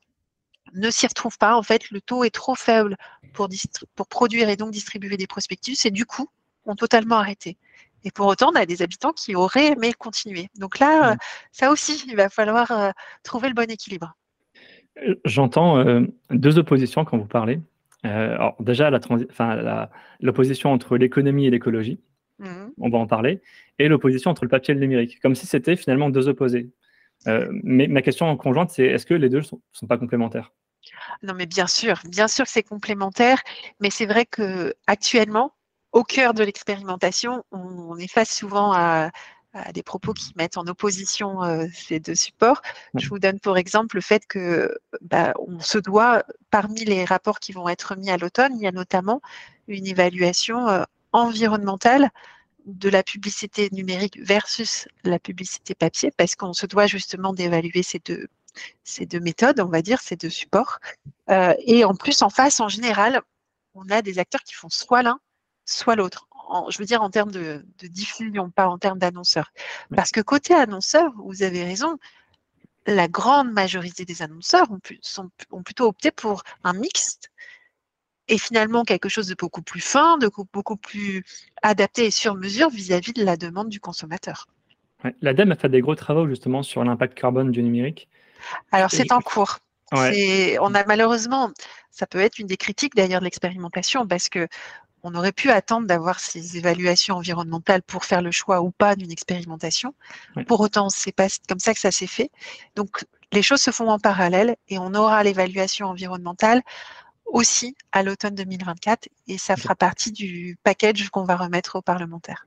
ne 0.75 0.91
s'y 0.91 1.07
retrouvent 1.07 1.39
pas. 1.39 1.57
En 1.57 1.63
fait, 1.63 1.91
le 1.91 2.01
taux 2.01 2.25
est 2.25 2.35
trop 2.35 2.55
faible 2.55 2.97
pour, 3.33 3.49
pour 3.95 4.07
produire 4.07 4.49
et 4.49 4.57
donc 4.57 4.71
distribuer 4.71 5.17
des 5.17 5.27
prospectus 5.27 5.87
et 5.87 5.91
du 5.91 6.05
coup, 6.05 6.29
ont 6.67 6.77
totalement 6.77 7.17
arrêté. 7.17 7.57
Et 8.05 8.11
pour 8.11 8.27
autant, 8.27 8.51
on 8.53 8.57
a 8.57 8.67
des 8.67 8.83
habitants 8.83 9.13
qui 9.13 9.35
auraient 9.35 9.73
aimé 9.73 9.93
continuer. 9.95 10.49
Donc 10.59 10.79
là, 10.79 11.15
mmh. 11.15 11.19
ça 11.53 11.71
aussi, 11.71 12.05
il 12.07 12.17
va 12.17 12.29
falloir 12.29 12.71
euh, 12.71 12.91
trouver 13.23 13.49
le 13.49 13.55
bon 13.55 13.71
équilibre. 13.71 14.15
Euh, 15.03 15.15
j'entends 15.25 15.79
euh, 15.79 16.03
deux 16.31 16.59
oppositions 16.59 17.05
quand 17.05 17.17
vous 17.17 17.27
parlez. 17.27 17.61
alors 18.03 18.57
déjà, 18.61 18.91
l'opposition 20.21 20.73
entre 20.73 20.99
l'économie 20.99 21.47
et 21.47 21.51
l'écologie, 21.51 21.99
mmh. 22.39 22.67
on 22.79 22.91
va 22.91 22.99
en 22.99 23.07
parler, 23.07 23.41
et 23.79 23.89
l'opposition 23.89 24.31
entre 24.31 24.45
le 24.45 24.51
papier 24.51 24.73
et 24.73 24.75
le 24.75 24.81
numérique, 24.81 25.21
comme 25.21 25.35
si 25.35 25.47
c'était 25.47 25.77
finalement 25.77 26.11
deux 26.11 26.29
opposés. 26.29 26.71
mais 27.27 27.89
ma 27.89 28.03
question 28.03 28.27
en 28.27 28.37
conjointe, 28.37 28.71
c'est 28.71 28.85
est-ce 28.85 29.07
que 29.07 29.15
les 29.15 29.31
deux 29.31 29.39
ne 29.39 29.43
sont, 29.43 29.63
sont, 29.73 29.87
pas 29.87 29.97
complémentaires? 29.97 30.53
Non, 31.23 31.35
mais 31.35 31.47
bien 31.47 31.67
sûr, 31.67 32.01
bien 32.05 32.29
sûr 32.29 32.45
que 32.45 32.51
c'est 32.51 32.63
complémentaire, 32.63 33.43
mais 33.81 33.91
c'est 33.91 34.07
vrai 34.07 34.27
que 34.27 34.75
actuellement, 34.87 35.53
au 35.93 36.03
cœur 36.03 36.35
de 36.35 36.43
l'expérimentation, 36.43 37.45
on, 37.53 37.97
est 37.99 38.11
face 38.11 38.35
souvent 38.35 38.73
à, 38.73 39.11
des 39.73 39.85
propos 39.85 40.13
qui 40.13 40.33
mettent 40.37 40.59
en 40.59 40.67
opposition 40.67 41.45
euh, 41.45 41.67
ces 41.73 42.01
deux 42.01 42.17
supports. 42.17 42.61
Je 42.95 43.09
vous 43.09 43.21
donne 43.21 43.39
pour 43.39 43.57
exemple 43.57 43.95
le 43.95 44.03
fait 44.03 44.27
que 44.27 44.77
bah, 45.01 45.33
on 45.39 45.61
se 45.61 45.79
doit, 45.79 46.25
parmi 46.51 46.85
les 46.85 47.05
rapports 47.05 47.39
qui 47.39 47.53
vont 47.53 47.69
être 47.69 47.95
mis 47.95 48.11
à 48.11 48.17
l'automne, 48.17 48.57
il 48.57 48.63
y 48.63 48.67
a 48.67 48.73
notamment 48.73 49.21
une 49.69 49.87
évaluation 49.87 50.69
euh, 50.69 50.83
environnementale 51.13 52.11
de 52.67 52.89
la 52.89 53.05
publicité 53.05 53.69
numérique 53.71 54.19
versus 54.21 54.89
la 55.05 55.21
publicité 55.21 55.75
papier, 55.77 56.11
parce 56.17 56.35
qu'on 56.35 56.53
se 56.53 56.67
doit 56.67 56.87
justement 56.87 57.33
d'évaluer 57.33 57.85
ces 57.85 58.01
deux, 58.01 58.27
ces 58.83 59.07
deux 59.07 59.21
méthodes, 59.21 59.61
on 59.61 59.69
va 59.69 59.83
dire, 59.83 60.01
ces 60.01 60.17
deux 60.17 60.31
supports. 60.31 60.79
Euh, 61.31 61.55
et 61.65 61.85
en 61.85 61.95
plus, 61.95 62.23
en 62.23 62.31
face, 62.31 62.61
en 62.61 62.69
général, 62.69 63.23
on 63.75 63.89
a 63.91 64.03
des 64.03 64.19
acteurs 64.19 64.43
qui 64.43 64.55
font 64.55 64.69
soit 64.69 65.03
l'un, 65.03 65.19
soit 65.65 65.97
l'autre. 65.97 66.29
je 66.69 66.79
veux 66.79 66.85
dire 66.85 67.03
en 67.03 67.11
termes 67.11 67.31
de, 67.31 67.65
diffusion, 67.83 68.51
pas 68.51 68.69
en 68.69 68.79
termes 68.79 68.99
d'annonceurs. 68.99 69.53
Parce 69.95 70.11
que 70.11 70.21
côté 70.21 70.55
annonceur, 70.55 71.13
vous 71.17 71.43
avez 71.43 71.65
raison, 71.65 71.99
la 72.87 73.09
grande 73.09 73.53
majorité 73.53 74.05
des 74.05 74.23
annonceurs 74.23 74.67
ont, 74.71 75.63
plutôt 75.63 75.87
opté 75.87 76.11
pour 76.11 76.43
un 76.65 76.75
mixte 76.75 77.31
et 78.29 78.39
finalement 78.39 78.85
quelque 78.85 79.09
chose 79.09 79.29
de 79.29 79.35
beaucoup 79.35 79.63
plus 79.63 79.81
fin, 79.81 80.17
de 80.19 80.31
beaucoup 80.53 80.77
plus 80.77 81.25
adapté 81.63 82.07
et 82.07 82.11
sur 82.11 82.35
mesure 82.35 82.71
vis-à-vis 82.71 83.13
de 83.13 83.25
la 83.25 83.37
demande 83.37 83.69
du 83.69 83.81
consommateur. 83.81 84.47
L'ADEME 85.21 85.53
a 85.53 85.57
fait 85.57 85.69
des 85.69 85.81
gros 85.81 85.95
travaux 85.95 86.27
justement 86.27 86.63
sur 86.63 86.83
l'impact 86.85 87.15
carbone 87.15 87.51
du 87.51 87.63
numérique. 87.63 88.09
Alors 88.73 88.91
c'est 88.91 89.13
en 89.13 89.21
cours. 89.21 89.59
On 89.93 90.75
a 90.75 90.85
malheureusement, 90.87 91.51
ça 91.91 92.07
peut 92.07 92.21
être 92.21 92.39
une 92.39 92.47
des 92.47 92.57
critiques 92.57 92.95
d'ailleurs 92.95 93.21
de 93.21 93.25
l'expérimentation 93.25 94.07
parce 94.07 94.29
que 94.29 94.49
on 95.07 95.15
aurait 95.15 95.33
pu 95.33 95.51
attendre 95.51 95.87
d'avoir 95.87 96.19
ces 96.19 96.57
évaluations 96.57 97.17
environnementales 97.17 97.83
pour 97.83 98.07
faire 98.07 98.23
le 98.23 98.31
choix 98.31 98.63
ou 98.63 98.71
pas 98.71 98.97
d'une 98.97 99.13
expérimentation. 99.13 99.95
Pour 100.47 100.61
autant, 100.61 100.89
c'est 100.89 101.13
pas 101.13 101.27
comme 101.47 101.59
ça 101.59 101.75
que 101.75 101.81
ça 101.81 101.91
s'est 101.91 102.07
fait. 102.07 102.31
Donc, 102.75 103.05
les 103.31 103.43
choses 103.43 103.61
se 103.61 103.71
font 103.71 103.91
en 103.91 103.99
parallèle 103.99 104.57
et 104.69 104.79
on 104.79 104.95
aura 104.95 105.23
l'évaluation 105.23 105.89
environnementale 105.89 106.63
aussi 107.27 107.77
à 107.93 108.03
l'automne 108.03 108.35
2024 108.35 109.09
et 109.29 109.37
ça 109.37 109.57
fera 109.57 109.75
partie 109.75 110.11
du 110.11 110.57
package 110.63 111.11
qu'on 111.11 111.25
va 111.25 111.37
remettre 111.37 111.77
aux 111.77 111.83
parlementaires. 111.83 112.47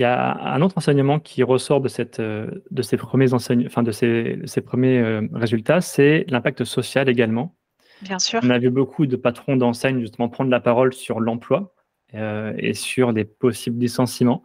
Il 0.00 0.04
y 0.04 0.06
a 0.06 0.54
un 0.54 0.62
autre 0.62 0.78
enseignement 0.78 1.20
qui 1.20 1.42
ressort 1.42 1.82
de, 1.82 1.88
cette, 1.88 2.20
euh, 2.20 2.50
de 2.70 2.80
ces 2.80 2.96
premiers, 2.96 3.34
enfin 3.34 3.82
de 3.82 3.92
ces, 3.92 4.38
ces 4.46 4.62
premiers 4.62 4.98
euh, 4.98 5.28
résultats, 5.34 5.82
c'est 5.82 6.24
l'impact 6.28 6.64
social 6.64 7.10
également. 7.10 7.54
Bien 8.00 8.18
sûr. 8.18 8.40
On 8.42 8.48
a 8.48 8.58
vu 8.58 8.70
beaucoup 8.70 9.04
de 9.04 9.16
patrons 9.16 9.56
d'enseignes 9.56 10.00
justement 10.00 10.30
prendre 10.30 10.50
la 10.50 10.60
parole 10.60 10.94
sur 10.94 11.20
l'emploi 11.20 11.74
euh, 12.14 12.54
et 12.56 12.72
sur 12.72 13.12
des 13.12 13.26
possibles 13.26 13.78
licenciements 13.78 14.42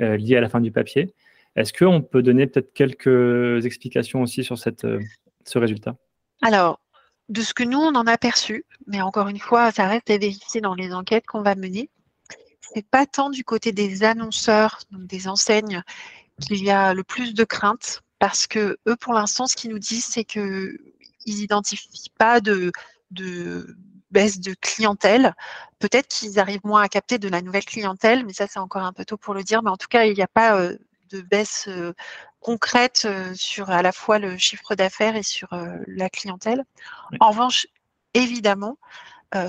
euh, 0.00 0.16
liés 0.16 0.36
à 0.36 0.40
la 0.40 0.48
fin 0.48 0.60
du 0.60 0.70
papier. 0.70 1.12
Est-ce 1.56 1.72
qu'on 1.72 2.00
peut 2.00 2.22
donner 2.22 2.46
peut-être 2.46 2.72
quelques 2.72 3.66
explications 3.66 4.22
aussi 4.22 4.44
sur 4.44 4.56
cette, 4.56 4.84
euh, 4.84 5.00
ce 5.44 5.58
résultat? 5.58 5.96
Alors, 6.42 6.78
de 7.28 7.40
ce 7.40 7.54
que 7.54 7.64
nous, 7.64 7.80
on 7.80 7.96
en 7.96 8.06
a 8.06 8.18
perçu, 8.18 8.64
mais 8.86 9.00
encore 9.00 9.26
une 9.26 9.40
fois, 9.40 9.72
ça 9.72 9.88
reste 9.88 10.10
à 10.10 10.18
vérifier 10.18 10.60
dans 10.60 10.76
les 10.76 10.94
enquêtes 10.94 11.26
qu'on 11.26 11.42
va 11.42 11.56
mener, 11.56 11.90
c'est 12.62 12.86
pas 12.86 13.06
tant 13.06 13.30
du 13.30 13.44
côté 13.44 13.72
des 13.72 14.04
annonceurs, 14.04 14.80
donc 14.90 15.06
des 15.06 15.28
enseignes, 15.28 15.82
qu'il 16.40 16.62
y 16.62 16.70
a 16.70 16.94
le 16.94 17.04
plus 17.04 17.34
de 17.34 17.44
craintes, 17.44 18.02
parce 18.18 18.46
que 18.46 18.78
eux, 18.88 18.96
pour 18.96 19.12
l'instant, 19.12 19.46
ce 19.46 19.56
qu'ils 19.56 19.70
nous 19.70 19.78
disent, 19.78 20.06
c'est 20.06 20.24
qu'ils 20.24 20.78
n'identifient 21.26 22.12
pas 22.16 22.40
de, 22.40 22.72
de 23.10 23.76
baisse 24.12 24.40
de 24.40 24.54
clientèle. 24.54 25.34
Peut-être 25.78 26.08
qu'ils 26.08 26.38
arrivent 26.38 26.64
moins 26.64 26.82
à 26.82 26.88
capter 26.88 27.18
de 27.18 27.28
la 27.28 27.42
nouvelle 27.42 27.64
clientèle, 27.64 28.24
mais 28.24 28.32
ça 28.32 28.46
c'est 28.46 28.60
encore 28.60 28.82
un 28.82 28.92
peu 28.92 29.04
tôt 29.04 29.16
pour 29.16 29.34
le 29.34 29.42
dire. 29.42 29.62
Mais 29.62 29.70
en 29.70 29.76
tout 29.76 29.88
cas, 29.88 30.04
il 30.04 30.14
n'y 30.14 30.22
a 30.22 30.28
pas 30.28 30.56
euh, 30.56 30.76
de 31.10 31.20
baisse 31.22 31.66
euh, 31.68 31.92
concrète 32.40 33.02
euh, 33.04 33.32
sur 33.34 33.70
à 33.70 33.82
la 33.82 33.92
fois 33.92 34.18
le 34.18 34.36
chiffre 34.38 34.74
d'affaires 34.74 35.16
et 35.16 35.22
sur 35.22 35.48
la 35.86 36.10
clientèle. 36.10 36.64
En 37.20 37.30
revanche, 37.30 37.66
évidemment, 38.14 38.78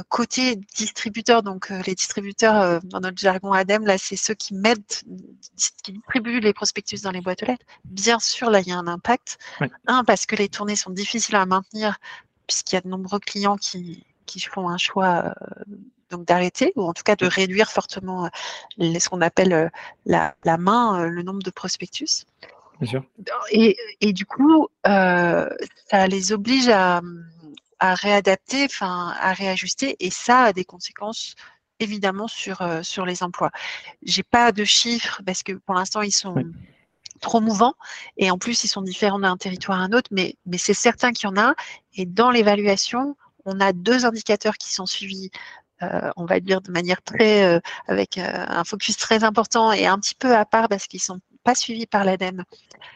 côté 0.10 0.56
distributeur, 0.76 1.44
donc 1.44 1.70
les 1.86 1.96
distributeurs 1.96 2.82
dans 2.84 3.02
notre 3.02 3.18
jargon 3.18 3.52
ADEME, 3.52 3.86
là, 3.86 3.98
c'est 3.98 4.16
ceux 4.16 4.34
qui 4.34 4.54
mettent, 4.54 5.04
qui 5.84 5.92
distribuent 5.94 6.40
les 6.40 6.54
prospectus 6.54 7.02
dans 7.02 7.12
les 7.12 7.22
boîtes 7.22 7.44
aux 7.44 7.48
lettres. 7.48 7.66
Bien 7.86 8.20
sûr, 8.20 8.50
là, 8.50 8.62
il 8.62 8.68
y 8.68 8.72
a 8.72 8.78
un 8.78 8.88
impact. 8.88 9.38
Un, 9.88 10.04
parce 10.04 10.26
que 10.26 10.36
les 10.36 10.48
tournées 10.48 10.76
sont 10.76 10.92
difficiles 10.92 11.36
à 11.36 11.46
maintenir 11.46 11.98
puisqu'il 12.48 12.76
y 12.76 12.78
a 12.78 12.82
de 12.82 12.88
nombreux 12.88 13.20
clients 13.20 13.58
qui, 13.58 14.04
qui 14.26 14.40
font 14.40 14.70
un 14.70 14.78
choix 14.78 15.26
euh, 15.26 15.64
donc 16.10 16.26
d'arrêter 16.26 16.74
ou 16.76 16.84
en 16.84 16.94
tout 16.94 17.04
cas 17.04 17.16
de 17.16 17.26
réduire 17.26 17.72
fortement 17.72 18.26
euh, 18.26 19.00
ce 19.00 19.10
qu'on 19.10 19.22
appelle 19.22 19.54
euh, 19.54 19.70
la, 20.06 20.36
la, 20.44 20.58
main, 20.58 21.08
le 21.08 21.24
nombre 21.24 21.44
de 21.44 21.52
prospectus. 21.52 22.26
Bien 22.80 22.90
sûr. 22.90 23.04
Et, 23.52 23.78
et 24.02 24.14
du 24.14 24.26
coup, 24.26 24.68
ça 24.84 26.08
les 26.08 26.34
oblige 26.34 26.68
à, 26.70 27.02
à 27.84 27.96
réadapter, 27.96 28.64
enfin 28.66 29.14
à 29.20 29.34
réajuster, 29.34 29.98
et 30.00 30.10
ça 30.10 30.44
a 30.44 30.54
des 30.54 30.64
conséquences 30.64 31.36
évidemment 31.80 32.30
sur, 32.30 32.66
sur 32.82 33.06
les 33.06 33.24
emplois. 33.24 33.52
J'ai 34.04 34.24
pas 34.24 34.54
de 34.54 34.64
chiffres 34.64 35.22
parce 35.26 35.44
que 35.44 35.54
pour 35.54 35.76
l'instant 35.76 36.02
ils 36.02 36.14
sont 36.14 36.36
trop 37.20 37.42
mouvants 37.42 37.74
et 38.16 38.32
en 38.32 38.38
plus 38.38 38.64
ils 38.64 38.70
sont 38.70 38.84
différents 38.84 39.20
d'un 39.20 39.36
territoire 39.36 39.82
à 39.82 39.84
un 39.84 39.92
autre, 39.92 40.10
mais, 40.12 40.36
mais 40.46 40.58
c'est 40.58 40.74
certain 40.74 41.12
qu'il 41.12 41.28
y 41.28 41.32
en 41.34 41.38
a. 41.38 41.56
Et 41.96 42.06
dans 42.06 42.32
l'évaluation, 42.32 43.18
on 43.44 43.60
a 43.60 43.74
deux 43.74 44.06
indicateurs 44.06 44.58
qui 44.58 44.72
sont 44.72 44.86
suivis 44.86 45.30
euh, 45.84 46.12
on 46.16 46.26
va 46.26 46.40
dire 46.40 46.62
de 46.62 46.72
manière 46.72 47.02
très 47.02 47.44
euh, 47.44 47.60
avec 47.88 48.18
euh, 48.18 48.46
un 48.48 48.64
focus 48.64 48.96
très 48.96 49.24
important 49.24 49.72
et 49.74 49.86
un 49.86 50.00
petit 50.00 50.16
peu 50.16 50.34
à 50.36 50.46
part 50.46 50.70
parce 50.70 50.88
qu'ils 50.88 51.02
sont 51.02 51.20
pas 51.44 51.56
suivis 51.56 51.88
par 51.88 52.06
l'ADEME, 52.06 52.44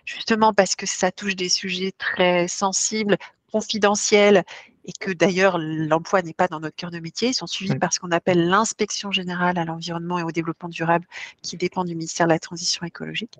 justement 0.05 0.53
parce 0.53 0.75
que 0.75 0.85
ça 0.85 1.11
touche 1.11 1.35
des 1.35 1.49
sujets 1.49 1.91
très 1.97 2.47
sensibles, 2.47 3.17
confidentiels 3.51 4.45
et 4.87 4.93
que 4.93 5.11
d'ailleurs 5.11 5.57
l'emploi 5.59 6.21
n'est 6.21 6.33
pas 6.33 6.47
dans 6.47 6.59
notre 6.59 6.75
cœur 6.75 6.91
de 6.91 6.99
métier. 6.99 7.29
Ils 7.29 7.33
sont 7.33 7.47
suivis 7.47 7.75
par 7.75 7.93
ce 7.93 7.99
qu'on 7.99 8.11
appelle 8.11 8.47
l'inspection 8.47 9.11
générale 9.11 9.59
à 9.59 9.65
l'environnement 9.65 10.17
et 10.17 10.23
au 10.23 10.31
développement 10.31 10.69
durable 10.69 11.05
qui 11.41 11.57
dépend 11.57 11.83
du 11.83 11.93
ministère 11.93 12.27
de 12.27 12.31
la 12.31 12.39
Transition 12.39 12.85
écologique. 12.85 13.37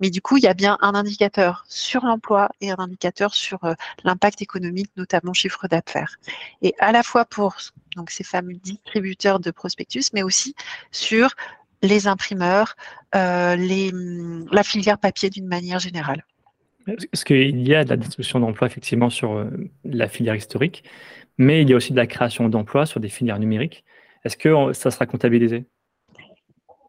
Mais 0.00 0.10
du 0.10 0.22
coup, 0.22 0.38
il 0.38 0.44
y 0.44 0.46
a 0.46 0.54
bien 0.54 0.78
un 0.80 0.94
indicateur 0.94 1.64
sur 1.68 2.04
l'emploi 2.04 2.50
et 2.60 2.70
un 2.70 2.76
indicateur 2.78 3.34
sur 3.34 3.62
euh, 3.64 3.74
l'impact 4.02 4.40
économique, 4.40 4.90
notamment 4.96 5.34
chiffre 5.34 5.68
d'affaires. 5.68 6.16
Et 6.62 6.74
à 6.78 6.90
la 6.92 7.02
fois 7.02 7.24
pour 7.24 7.56
donc, 7.96 8.10
ces 8.10 8.24
fameux 8.24 8.54
distributeurs 8.54 9.40
de 9.40 9.50
prospectus, 9.50 10.12
mais 10.14 10.22
aussi 10.22 10.54
sur 10.90 11.34
les 11.82 12.06
imprimeurs, 12.06 12.76
euh, 13.14 13.56
les, 13.56 13.92
hum, 13.92 14.46
la 14.52 14.62
filière 14.62 14.98
papier 14.98 15.30
d'une 15.30 15.46
manière 15.46 15.78
générale. 15.78 16.24
Parce 17.10 17.24
qu'il 17.24 17.66
y 17.66 17.74
a 17.74 17.84
de 17.84 17.90
la 17.90 17.96
destruction 17.96 18.40
d'emplois 18.40 18.66
effectivement 18.66 19.10
sur 19.10 19.32
euh, 19.32 19.50
la 19.84 20.08
filière 20.08 20.34
historique, 20.34 20.84
mais 21.38 21.62
il 21.62 21.70
y 21.70 21.72
a 21.72 21.76
aussi 21.76 21.92
de 21.92 21.96
la 21.96 22.06
création 22.06 22.48
d'emplois 22.48 22.86
sur 22.86 23.00
des 23.00 23.08
filières 23.08 23.38
numériques. 23.38 23.84
Est-ce 24.24 24.36
que 24.36 24.72
ça 24.72 24.90
sera 24.90 25.06
comptabilisé? 25.06 25.66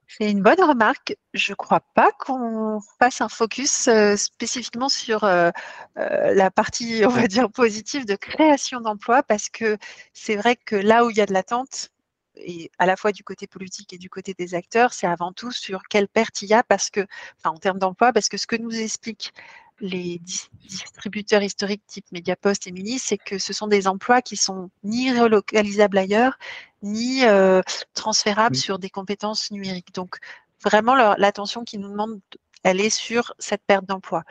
C'est 0.08 0.30
une 0.30 0.42
bonne 0.42 0.62
remarque. 0.62 1.16
Je 1.34 1.54
ne 1.54 1.56
crois 1.56 1.80
pas 1.96 2.12
qu'on 2.20 2.82
fasse 3.00 3.22
un 3.22 3.30
focus 3.30 3.88
euh, 3.88 4.18
spécifiquement 4.18 4.90
sur 4.90 5.24
euh, 5.24 5.52
la 5.96 6.52
partie, 6.52 7.04
on 7.06 7.10
va 7.10 7.28
dire, 7.28 7.50
positive 7.50 8.06
de 8.06 8.16
création 8.16 8.82
d'emplois 8.82 9.24
parce 9.24 9.48
que 9.50 9.78
c'est 10.14 10.36
vrai 10.36 10.58
que 10.58 10.76
là 10.76 11.06
où 11.06 11.10
il 11.10 11.18
y 11.18 11.22
a 11.22 11.26
de 11.26 11.34
l'attente, 11.34 11.92
et 12.36 12.72
à 12.78 12.86
la 12.86 12.96
fois 12.96 13.12
du 13.12 13.24
côté 13.24 13.48
politique 13.48 13.94
et 13.94 13.98
du 13.98 14.10
côté 14.10 14.34
des 14.34 14.56
acteurs, 14.56 14.94
c'est 14.94 15.08
avant 15.08 15.32
tout 15.32 15.52
sur 15.52 15.84
quelle 15.84 16.08
perte 16.08 16.42
il 16.42 16.50
y 16.50 16.54
a 16.54 16.64
parce 16.64 16.90
que, 16.90 17.06
en 17.44 17.58
termes 17.58 17.80
d'emploi, 17.80 18.14
parce 18.14 18.30
que 18.30 18.38
ce 18.38 18.48
que 18.48 18.56
nous 18.56 18.80
expliquent 18.80 19.34
les 19.82 20.22
distributeurs 20.68 21.44
historiques 21.44 21.86
type 21.88 22.06
Mediapost 22.12 22.68
et 22.68 22.72
Mini, 22.72 23.00
c'est 23.00 23.18
que 23.18 23.38
ce 23.38 23.52
sont 23.52 23.68
des 23.68 23.88
emplois 23.88 24.22
qui 24.22 24.38
sont 24.38 24.70
ni 24.84 25.12
relocalisables 25.12 25.98
ailleurs, 25.98 26.38
ni 26.82 27.26
euh, 27.26 27.62
transférables 27.94 28.56
sur 28.56 28.80
des 28.80 28.90
compétences 28.90 29.52
numériques. 29.52 29.94
Donc, 29.94 30.18
vraiment, 30.64 30.96
l'attention 30.96 31.64
qui 31.64 31.78
nous 31.78 31.90
demande, 31.90 32.22
elle 32.64 32.80
est 32.80 32.90
sur 32.90 33.34
cette 33.40 33.64
perte 33.66 33.86
d'emploi. 33.86 34.24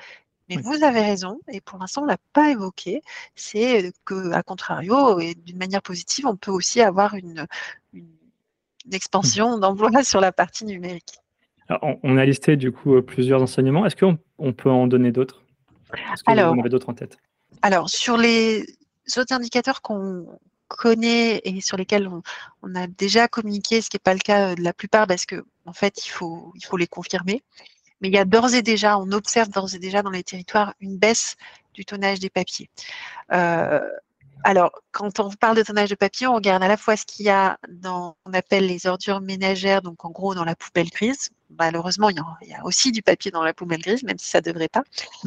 Mais 0.49 0.57
vous 0.57 0.83
avez 0.83 1.01
raison, 1.01 1.39
et 1.47 1.61
pour 1.61 1.79
l'instant, 1.79 2.03
on 2.03 2.07
ne 2.07 2.11
l'a 2.11 2.19
pas 2.33 2.51
évoqué, 2.51 3.03
c'est 3.37 3.93
qu'à 4.05 4.43
contrario, 4.43 5.21
et 5.21 5.37
d'une 5.37 5.59
manière 5.59 5.81
positive, 5.81 6.27
on 6.27 6.37
peut 6.37 6.51
aussi 6.51 6.81
avoir 6.81 7.15
une, 7.15 7.47
expansion 8.91 9.59
d'emplois 9.59 10.03
sur 10.05 10.21
la 10.21 10.33
partie 10.33 10.65
numérique. 10.65 11.19
On 11.83 12.17
a 12.17 12.25
listé 12.25 12.57
du 12.57 12.73
coup 12.73 13.01
plusieurs 13.03 13.43
enseignements. 13.43 13.87
Est-ce 13.87 13.97
qu'on 13.97 14.53
peut 14.53 14.71
en 14.71 14.87
donner 14.87 15.13
d'autres? 15.13 15.45
Est-ce 16.13 16.23
que 16.23 16.31
alors, 16.31 16.55
vous 16.55 16.61
en 16.61 16.69
d'autres 16.69 16.89
en 16.89 16.95
tête? 16.95 17.17
Alors, 17.63 17.89
sur 17.91 18.17
les 18.17 18.65
autres 19.17 19.33
indicateurs 19.33 19.83
qu'on 19.83 20.27
connaît 20.69 21.41
et 21.45 21.61
sur 21.61 21.77
lesquels 21.77 22.09
on, 22.63 22.75
a 22.75 22.87
déjà 22.87 23.29
communiqué, 23.29 23.83
ce 23.83 23.91
qui 23.91 23.97
n'est 23.97 24.01
pas 24.03 24.15
le 24.15 24.21
cas 24.21 24.55
de 24.55 24.63
la 24.63 24.73
plupart 24.73 25.07
parce 25.07 25.27
qu'en 25.27 25.41
en 25.67 25.73
fait, 25.73 26.07
il 26.07 26.11
faut, 26.11 26.53
il 26.55 26.65
faut 26.65 26.77
les 26.77 26.87
confirmer. 26.87 27.43
Mais 28.01 28.09
il 28.09 28.15
y 28.15 28.19
a 28.19 28.25
d'ores 28.25 28.55
et 28.55 28.63
déjà, 28.63 28.99
on 28.99 29.11
observe 29.13 29.51
d'ores 29.51 29.75
et 29.75 29.79
déjà 29.79 30.03
dans 30.03 30.11
les 30.11 30.23
territoires 30.23 30.75
une 30.81 30.97
baisse 30.97 31.37
du 31.75 31.85
tonnage 31.85 32.21
des 32.21 32.31
papiers. 32.31 32.71
Euh, 33.33 33.81
alors, 34.45 34.71
quand 34.93 35.21
on 35.21 35.31
parle 35.31 35.57
de 35.57 35.63
tonnage 35.63 35.91
de 35.91 35.95
papier, 35.95 36.27
on 36.27 36.35
regarde 36.35 36.63
à 36.63 36.69
la 36.69 36.77
fois 36.77 36.97
ce 36.97 37.05
qu'il 37.05 37.27
y 37.27 37.31
a 37.31 37.59
dans, 37.69 38.17
on 38.25 38.33
appelle 38.33 38.67
les 38.67 38.87
ordures 38.87 39.21
ménagères, 39.21 39.83
donc 39.83 40.05
en 40.05 40.11
gros 40.11 40.35
dans 40.35 40.45
la 40.45 40.55
poubelle 40.55 40.89
grise. 40.89 41.31
Malheureusement, 41.59 42.11
il 42.11 42.23
y, 42.49 42.55
a, 42.55 42.65
aussi 42.65 42.93
du 42.93 43.03
papier 43.03 43.31
dans 43.31 43.43
la 43.43 43.53
poubelle 43.53 43.81
grise, 43.81 44.03
même 44.03 44.19
si 44.19 44.29
ça 44.29 44.39
ne 44.39 44.45
devrait 44.45 44.69
pas. 44.69 44.83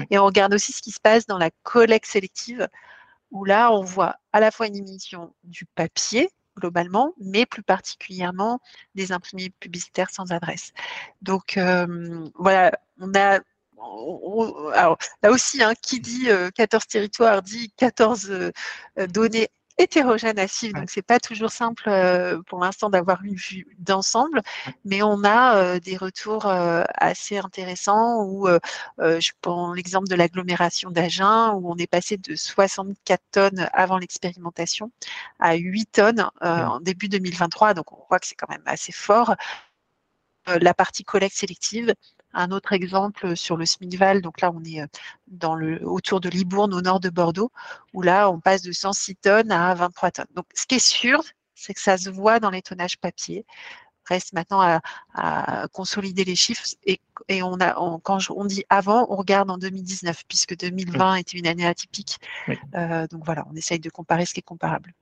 Et 0.09 0.17
on 0.17 0.25
regarde 0.25 0.53
aussi 0.53 0.71
ce 0.71 0.81
qui 0.81 0.91
se 0.91 0.99
passe 0.99 1.27
dans 1.27 1.37
la 1.37 1.51
collecte 1.63 2.07
sélective, 2.07 2.67
où 3.31 3.45
là, 3.45 3.71
on 3.71 3.83
voit 3.83 4.15
à 4.31 4.39
la 4.39 4.51
fois 4.51 4.67
une 4.67 4.77
émission 4.77 5.33
du 5.43 5.65
papier, 5.65 6.29
globalement, 6.57 7.13
mais 7.19 7.45
plus 7.45 7.63
particulièrement 7.63 8.59
des 8.95 9.11
imprimés 9.11 9.49
publicitaires 9.59 10.11
sans 10.11 10.31
adresse. 10.31 10.71
Donc 11.21 11.57
euh, 11.57 12.27
voilà, 12.35 12.71
on 12.99 13.11
a 13.15 13.39
alors, 14.73 14.97
là 15.21 15.31
aussi, 15.31 15.61
hein, 15.63 15.73
qui 15.81 15.99
dit 15.99 16.27
14 16.55 16.83
euh, 16.83 16.87
territoires 16.89 17.41
dit 17.41 17.71
14 17.77 18.29
euh, 18.31 18.51
données 19.07 19.49
hétérogène 19.77 20.39
à 20.39 20.47
suivre, 20.47 20.79
donc 20.79 20.89
c'est 20.89 21.01
pas 21.01 21.19
toujours 21.19 21.51
simple 21.51 21.83
euh, 21.87 22.41
pour 22.47 22.59
l'instant 22.59 22.89
d'avoir 22.89 23.23
une 23.23 23.35
vue 23.35 23.67
d'ensemble, 23.79 24.41
mais 24.85 25.01
on 25.01 25.23
a 25.23 25.57
euh, 25.57 25.79
des 25.79 25.97
retours 25.97 26.45
euh, 26.45 26.83
assez 26.95 27.37
intéressants 27.37 28.23
où 28.23 28.47
je 28.99 29.31
prends 29.41 29.73
l'exemple 29.73 30.07
de 30.07 30.15
l'agglomération 30.15 30.91
d'Agen 30.91 31.53
où 31.53 31.71
on 31.71 31.77
est 31.77 31.87
passé 31.87 32.17
de 32.17 32.35
64 32.35 33.21
tonnes 33.31 33.69
avant 33.73 33.97
l'expérimentation 33.97 34.91
à 35.39 35.55
8 35.55 35.85
tonnes 35.91 36.29
en 36.41 36.79
début 36.79 37.09
2023, 37.09 37.73
donc 37.73 37.91
on 37.91 38.05
voit 38.09 38.19
que 38.19 38.27
c'est 38.27 38.35
quand 38.35 38.49
même 38.49 38.63
assez 38.65 38.91
fort. 38.91 39.35
la 40.47 40.73
partie 40.73 41.03
collecte 41.03 41.35
sélective, 41.35 41.93
un 42.33 42.51
autre 42.51 42.73
exemple 42.73 43.35
sur 43.35 43.57
le 43.57 43.65
Smithval, 43.65 44.21
donc 44.21 44.41
là 44.41 44.51
on 44.53 44.63
est 44.63 44.81
euh, 44.81 44.87
dans 45.27 45.55
le, 45.55 45.85
autour 45.87 46.19
de 46.19 46.29
Libourne 46.29 46.73
au 46.73 46.81
nord 46.81 46.99
de 46.99 47.09
Bordeaux, 47.09 47.51
où 47.93 48.01
là 48.01 48.29
on 48.29 48.39
passe 48.39 48.61
de 48.61 48.71
106 48.71 49.15
tonnes 49.17 49.51
à 49.51 49.73
23 49.75 50.11
tonnes. 50.11 50.25
Donc 50.35 50.45
ce 50.53 50.65
qui 50.65 50.75
est 50.75 50.85
sûr, 50.85 51.21
c'est 51.55 51.73
que 51.73 51.81
ça 51.81 51.97
se 51.97 52.09
voit 52.09 52.39
dans 52.39 52.49
les 52.49 52.61
tonnages 52.61 52.97
papier. 52.97 53.45
Reste 54.05 54.33
maintenant 54.33 54.81
à, 55.13 55.67
consolider 55.71 56.25
les 56.25 56.35
chiffres 56.35 56.65
et, 56.85 56.99
on 57.41 57.57
a, 57.61 57.73
quand 58.03 58.19
on 58.31 58.43
dit 58.43 58.65
avant, 58.67 59.07
on 59.09 59.15
regarde 59.15 59.49
en 59.49 59.57
2019 59.57 60.23
puisque 60.27 60.57
2020 60.57 61.15
était 61.15 61.37
une 61.37 61.47
année 61.47 61.65
atypique. 61.65 62.17
Euh, 62.75 63.07
donc 63.07 63.23
voilà, 63.23 63.45
on 63.49 63.55
essaye 63.55 63.79
de 63.79 63.89
comparer 63.89 64.25
ce 64.25 64.33
qui 64.33 64.41
est 64.41 64.43
comparable. 64.43 64.93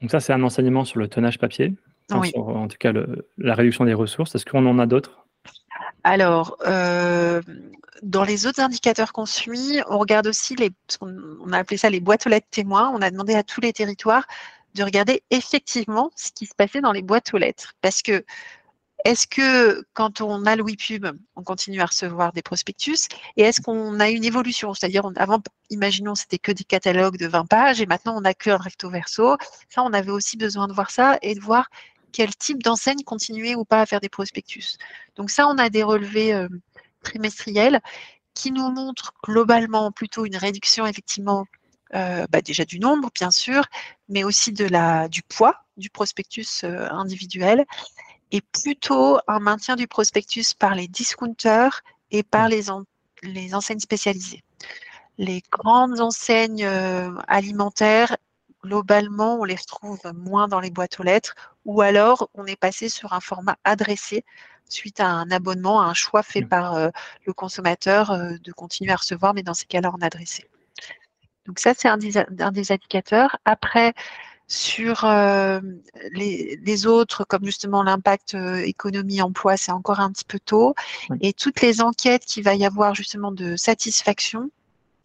Donc 0.00 0.12
ça, 0.12 0.20
c'est 0.20 0.32
un 0.32 0.42
enseignement 0.44 0.84
sur 0.84 1.00
le 1.00 1.08
tonnage 1.08 1.38
papier, 1.38 1.74
sur, 2.08 2.48
en 2.48 2.68
tout 2.68 2.76
cas 2.78 2.92
la 3.38 3.54
réduction 3.56 3.84
des 3.84 3.94
ressources. 3.94 4.36
Est-ce 4.36 4.44
qu'on 4.44 4.66
en 4.66 4.78
a 4.78 4.86
d'autres? 4.86 5.26
Alors, 6.04 6.56
euh, 6.66 7.40
dans 8.02 8.24
les 8.24 8.46
autres 8.46 8.60
indicateurs 8.60 9.12
qu'on 9.12 9.26
suit, 9.26 9.80
on 9.88 9.98
regarde 9.98 10.26
aussi 10.26 10.56
les, 10.56 10.70
qu'on 10.98 11.52
a 11.52 11.58
appelé 11.58 11.76
ça 11.76 11.90
les 11.90 12.00
boîtes 12.00 12.26
aux 12.26 12.30
lettres 12.30 12.48
témoins. 12.50 12.90
On 12.94 13.02
a 13.02 13.10
demandé 13.10 13.34
à 13.34 13.42
tous 13.42 13.60
les 13.60 13.72
territoires 13.72 14.26
de 14.74 14.82
regarder 14.82 15.22
effectivement 15.30 16.10
ce 16.16 16.30
qui 16.32 16.46
se 16.46 16.54
passait 16.54 16.80
dans 16.80 16.92
les 16.92 17.02
boîtes 17.02 17.32
aux 17.34 17.38
lettres. 17.38 17.74
Parce 17.80 18.02
que, 18.02 18.24
est-ce 19.04 19.26
que 19.26 19.84
quand 19.94 20.20
on 20.20 20.46
a 20.46 20.54
le 20.56 20.62
WePub, 20.62 21.06
on 21.34 21.42
continue 21.42 21.80
à 21.80 21.86
recevoir 21.86 22.32
des 22.32 22.42
prospectus 22.42 23.08
Et 23.36 23.42
est-ce 23.42 23.60
qu'on 23.60 23.98
a 24.00 24.08
une 24.08 24.24
évolution? 24.24 24.74
C'est-à-dire, 24.74 25.02
avant, 25.16 25.40
imaginons, 25.70 26.14
c'était 26.14 26.38
que 26.38 26.52
des 26.52 26.64
catalogues 26.64 27.18
de 27.18 27.26
20 27.26 27.46
pages 27.46 27.80
et 27.80 27.86
maintenant 27.86 28.16
on 28.16 28.20
n'a 28.20 28.34
que 28.34 28.50
un 28.50 28.58
recto 28.58 28.90
verso. 28.90 29.36
Ça, 29.68 29.82
on 29.82 29.92
avait 29.92 30.12
aussi 30.12 30.36
besoin 30.36 30.68
de 30.68 30.72
voir 30.72 30.90
ça 30.90 31.18
et 31.22 31.34
de 31.34 31.40
voir 31.40 31.68
quel 32.12 32.34
type 32.36 32.62
d'enseigne 32.62 33.02
continuer 33.02 33.54
ou 33.54 33.64
pas 33.64 33.80
à 33.80 33.86
faire 33.86 34.00
des 34.00 34.08
prospectus. 34.08 34.76
Donc 35.16 35.30
ça, 35.30 35.48
on 35.48 35.58
a 35.58 35.70
des 35.70 35.82
relevés 35.82 36.32
euh, 36.32 36.48
trimestriels 37.02 37.80
qui 38.34 38.52
nous 38.52 38.70
montrent 38.70 39.12
globalement 39.24 39.90
plutôt 39.92 40.24
une 40.24 40.36
réduction 40.36 40.86
effectivement 40.86 41.46
euh, 41.94 42.26
bah, 42.30 42.40
déjà 42.40 42.64
du 42.64 42.78
nombre, 42.78 43.10
bien 43.14 43.30
sûr, 43.30 43.64
mais 44.08 44.24
aussi 44.24 44.52
du 44.52 45.22
poids 45.22 45.56
du 45.76 45.90
prospectus 45.90 46.64
euh, 46.64 46.88
individuel 46.90 47.64
et 48.30 48.40
plutôt 48.40 49.18
un 49.28 49.40
maintien 49.40 49.76
du 49.76 49.86
prospectus 49.86 50.54
par 50.54 50.74
les 50.74 50.88
discounters 50.88 51.82
et 52.10 52.22
par 52.22 52.48
les 52.48 52.70
enseignes 53.54 53.80
spécialisées. 53.80 54.42
Les 55.18 55.42
grandes 55.50 56.00
enseignes 56.00 56.64
alimentaires 57.28 58.16
globalement, 58.62 59.40
on 59.40 59.44
les 59.44 59.56
retrouve 59.56 60.00
moins 60.14 60.48
dans 60.48 60.60
les 60.60 60.70
boîtes 60.70 61.00
aux 61.00 61.02
lettres, 61.02 61.34
ou 61.64 61.80
alors 61.82 62.30
on 62.34 62.46
est 62.46 62.56
passé 62.56 62.88
sur 62.88 63.12
un 63.12 63.20
format 63.20 63.56
adressé 63.64 64.24
suite 64.68 65.00
à 65.00 65.08
un 65.08 65.30
abonnement, 65.30 65.80
à 65.80 65.84
un 65.86 65.94
choix 65.94 66.22
fait 66.22 66.42
mmh. 66.42 66.48
par 66.48 66.74
euh, 66.74 66.88
le 67.26 67.32
consommateur 67.32 68.10
euh, 68.10 68.32
de 68.42 68.52
continuer 68.52 68.92
à 68.92 68.96
recevoir, 68.96 69.34
mais 69.34 69.42
dans 69.42 69.54
ces 69.54 69.66
cas-là, 69.66 69.90
en 69.92 70.00
adressé. 70.00 70.48
Donc 71.46 71.58
ça, 71.58 71.74
c'est 71.76 71.88
un, 71.88 71.98
des 71.98 72.72
indicateurs. 72.72 73.36
Après, 73.44 73.94
sur 74.46 75.04
euh, 75.04 75.60
les, 76.12 76.86
autres, 76.86 77.24
comme 77.24 77.44
justement 77.44 77.82
l'impact 77.82 78.34
économie-emploi, 78.34 79.56
c'est 79.56 79.72
encore 79.72 79.98
un 79.98 80.12
petit 80.12 80.24
peu 80.24 80.38
tôt. 80.38 80.74
Et 81.20 81.32
toutes 81.32 81.60
les 81.60 81.80
enquêtes 81.80 82.24
qu'il 82.24 82.44
va 82.44 82.54
y 82.54 82.64
avoir 82.64 82.94
justement 82.94 83.32
de 83.32 83.56
satisfaction, 83.56 84.50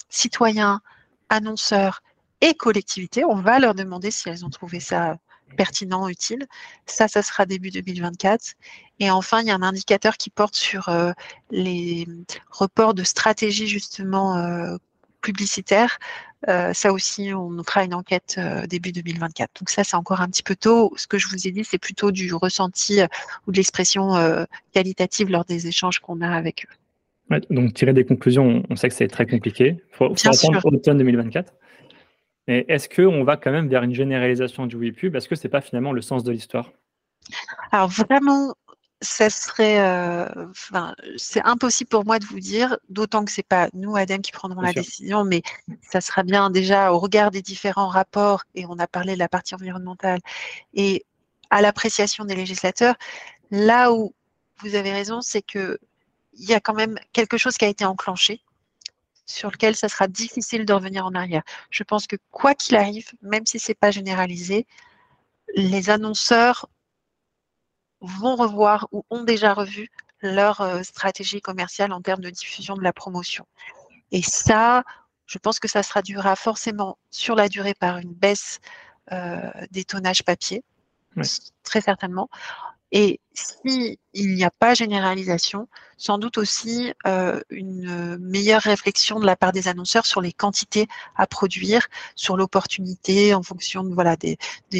citoyens, 0.09 0.81
annonceurs, 1.29 2.03
et 2.41 2.53
collectivités. 2.53 3.25
On 3.25 3.35
va 3.35 3.59
leur 3.59 3.75
demander 3.75 4.11
si 4.11 4.29
elles 4.29 4.45
ont 4.45 4.49
trouvé 4.49 4.79
ça 4.79 5.17
pertinent, 5.55 6.07
utile. 6.07 6.45
Ça, 6.85 7.07
ça 7.07 7.21
sera 7.21 7.45
début 7.45 7.69
2024. 7.69 8.53
Et 8.99 9.09
enfin, 9.09 9.41
il 9.41 9.47
y 9.47 9.51
a 9.51 9.55
un 9.55 9.61
indicateur 9.61 10.17
qui 10.17 10.29
porte 10.29 10.55
sur 10.55 10.89
euh, 10.89 11.11
les 11.51 12.07
reports 12.49 12.93
de 12.93 13.03
stratégie 13.03 13.67
justement 13.67 14.37
euh, 14.37 14.75
publicitaire. 15.21 15.99
Euh, 16.47 16.73
ça 16.73 16.93
aussi, 16.93 17.33
on 17.33 17.63
fera 17.63 17.83
une 17.83 17.93
enquête 17.93 18.39
début 18.67 18.91
2024. 18.91 19.51
Donc 19.59 19.69
ça, 19.69 19.83
c'est 19.83 19.95
encore 19.95 20.21
un 20.21 20.27
petit 20.27 20.43
peu 20.43 20.55
tôt. 20.55 20.93
Ce 20.95 21.07
que 21.07 21.17
je 21.17 21.27
vous 21.27 21.47
ai 21.47 21.51
dit, 21.51 21.63
c'est 21.63 21.79
plutôt 21.79 22.11
du 22.11 22.33
ressenti 22.33 22.99
ou 23.47 23.51
de 23.51 23.57
l'expression 23.57 24.13
qualitative 24.73 25.29
lors 25.29 25.45
des 25.45 25.67
échanges 25.67 25.99
qu'on 25.99 26.21
a 26.21 26.29
avec 26.29 26.67
eux. 27.31 27.39
donc 27.49 27.73
tirer 27.73 27.93
des 27.93 28.05
conclusions, 28.05 28.63
on 28.69 28.75
sait 28.75 28.89
que 28.89 28.95
c'est 28.95 29.07
très 29.07 29.25
compliqué. 29.25 29.77
Il 29.79 29.95
faut, 29.95 30.15
faut 30.15 30.29
attendre 30.29 30.63
automne 30.65 30.99
2024. 30.99 31.53
Mais 32.47 32.65
est-ce 32.67 32.87
qu'on 32.87 33.23
va 33.23 33.37
quand 33.37 33.51
même 33.51 33.67
vers 33.67 33.83
une 33.83 33.93
généralisation 33.93 34.67
du 34.67 34.77
WePub 34.77 35.15
Est-ce 35.15 35.27
que 35.27 35.35
ce 35.35 35.43
n'est 35.43 35.51
pas 35.51 35.61
finalement 35.61 35.91
le 35.91 36.01
sens 36.01 36.23
de 36.23 36.31
l'histoire? 36.31 36.71
Alors 37.71 37.89
vraiment, 37.89 38.55
ça 39.01 39.29
serait, 39.29 39.79
euh, 39.79 40.27
c'est 41.17 41.43
impossible 41.43 41.89
pour 41.89 42.05
moi 42.05 42.19
de 42.19 42.25
vous 42.25 42.39
dire, 42.39 42.77
d'autant 42.89 43.25
que 43.25 43.31
c'est 43.31 43.45
pas 43.45 43.69
nous, 43.73 43.95
Adem, 43.95 44.21
qui 44.21 44.31
prendrons 44.31 44.61
la 44.61 44.73
décision, 44.73 45.23
mais 45.23 45.43
ça 45.81 46.01
sera 46.01 46.23
bien 46.23 46.49
déjà 46.49 46.91
au 46.91 46.99
regard 46.99 47.29
des 47.29 47.41
différents 47.41 47.89
rapports, 47.89 48.43
et 48.55 48.65
on 48.65 48.79
a 48.79 48.87
parlé 48.87 49.13
de 49.13 49.19
la 49.19 49.29
partie 49.29 49.53
environnementale, 49.53 50.19
et 50.73 51.05
à 51.49 51.61
l'appréciation 51.61 52.25
des 52.25 52.35
législateurs, 52.35 52.95
là 53.51 53.93
où 53.93 54.13
vous 54.61 54.75
avez 54.75 54.91
raison, 54.91 55.21
c'est 55.21 55.43
que 55.43 55.77
il 56.33 56.47
y 56.47 56.53
a 56.53 56.59
quand 56.59 56.73
même 56.73 56.99
quelque 57.13 57.37
chose 57.37 57.57
qui 57.57 57.65
a 57.65 57.67
été 57.67 57.85
enclenché, 57.85 58.41
sur 59.27 59.51
lequel 59.51 59.75
ça 59.75 59.89
sera 59.89 60.07
difficile 60.07 60.65
de 60.65 60.73
revenir 60.73 61.05
en 61.05 61.13
arrière. 61.13 61.43
Je 61.69 61.83
pense 61.83 62.07
que 62.07 62.15
quoi 62.31 62.55
qu'il 62.55 62.75
arrive, 62.75 63.11
même 63.21 63.45
si 63.45 63.59
ce 63.59 63.71
n'est 63.71 63.75
pas 63.75 63.91
généralisé, 63.91 64.65
les 65.55 65.89
annonceurs 65.89 66.67
vont 68.01 68.35
revoir 68.35 68.87
ou 68.91 69.05
ont 69.09 69.23
déjà 69.23 69.53
revu 69.53 69.89
leur 70.21 70.61
euh, 70.61 70.83
stratégie 70.83 71.41
commerciale 71.41 71.91
en 71.91 72.01
termes 72.01 72.21
de 72.21 72.29
diffusion 72.29 72.75
de 72.75 72.83
la 72.83 72.93
promotion. 72.93 73.45
Et 74.11 74.21
ça, 74.21 74.83
je 75.25 75.37
pense 75.37 75.59
que 75.59 75.67
ça 75.67 75.83
se 75.83 75.89
traduira 75.89 76.35
forcément 76.35 76.97
sur 77.11 77.35
la 77.35 77.49
durée 77.49 77.73
par 77.73 77.97
une 77.97 78.13
baisse 78.13 78.59
euh, 79.11 79.51
des 79.71 79.83
tonnages 79.83 80.23
papier, 80.23 80.63
très 81.63 81.81
certainement. 81.81 82.29
Et 82.91 83.19
s'il 83.33 83.97
n'y 84.15 84.43
a 84.43 84.51
pas 84.51 84.73
généralisation, 84.73 85.67
sans 85.97 86.17
doute 86.17 86.37
aussi 86.37 86.93
euh, 87.05 87.41
une 87.49 88.17
meilleure 88.19 88.61
réflexion 88.61 89.19
de 89.19 89.25
la 89.25 89.35
part 89.35 89.51
des 89.51 89.67
annonceurs 89.67 90.05
sur 90.05 90.21
les 90.21 90.31
quantités 90.31 90.87
à 91.15 91.27
produire, 91.27 91.87
sur 92.15 92.37
l'opportunité 92.37 93.33
en 93.33 93.43
fonction 93.43 93.83
de, 93.83 93.93
voilà, 93.93 94.15
des, 94.15 94.37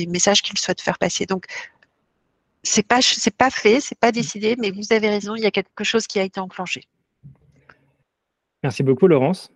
messages 0.08 0.42
qu'ils 0.42 0.58
souhaitent 0.58 0.82
faire 0.82 0.98
passer. 0.98 1.26
Donc, 1.26 1.46
c'est 2.64 2.86
pas 2.86 3.02
c'est 3.02 3.36
pas 3.36 3.50
fait, 3.50 3.82
c'est 3.82 4.00
pas 4.00 4.12
décidé, 4.12 4.56
mais 4.58 4.72
vous 4.72 4.94
avez 4.94 5.10
raison, 5.10 5.36
il 5.36 5.44
y 5.44 5.46
a 5.46 5.52
quelque 5.52 5.84
chose 5.84 6.08
qui 6.08 6.20
a 6.20 6.24
été 6.24 6.40
enclenché. 6.40 6.84
Merci 8.64 8.84
beaucoup, 8.84 9.08
Laurence 9.08 9.52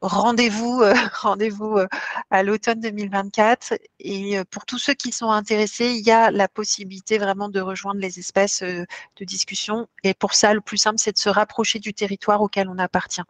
rendez-vous 0.00 0.80
euh, 0.82 0.94
rendez-vous 1.20 1.78
euh, 1.78 1.86
à 2.30 2.42
l'automne 2.42 2.80
2024 2.80 3.74
et 4.00 4.38
euh, 4.38 4.44
pour 4.50 4.64
tous 4.64 4.78
ceux 4.78 4.94
qui 4.94 5.12
sont 5.12 5.30
intéressés 5.30 5.90
il 5.90 6.06
y 6.06 6.10
a 6.10 6.30
la 6.30 6.48
possibilité 6.48 7.18
vraiment 7.18 7.48
de 7.48 7.60
rejoindre 7.60 8.00
les 8.00 8.18
espaces 8.18 8.62
de 8.62 9.24
discussion 9.24 9.88
et 10.04 10.14
pour 10.14 10.34
ça 10.34 10.54
le 10.54 10.60
plus 10.60 10.76
simple 10.76 10.98
c'est 10.98 11.12
de 11.12 11.18
se 11.18 11.28
rapprocher 11.28 11.78
du 11.78 11.94
territoire 11.94 12.42
auquel 12.42 12.68
on 12.68 12.78
appartient 12.78 13.22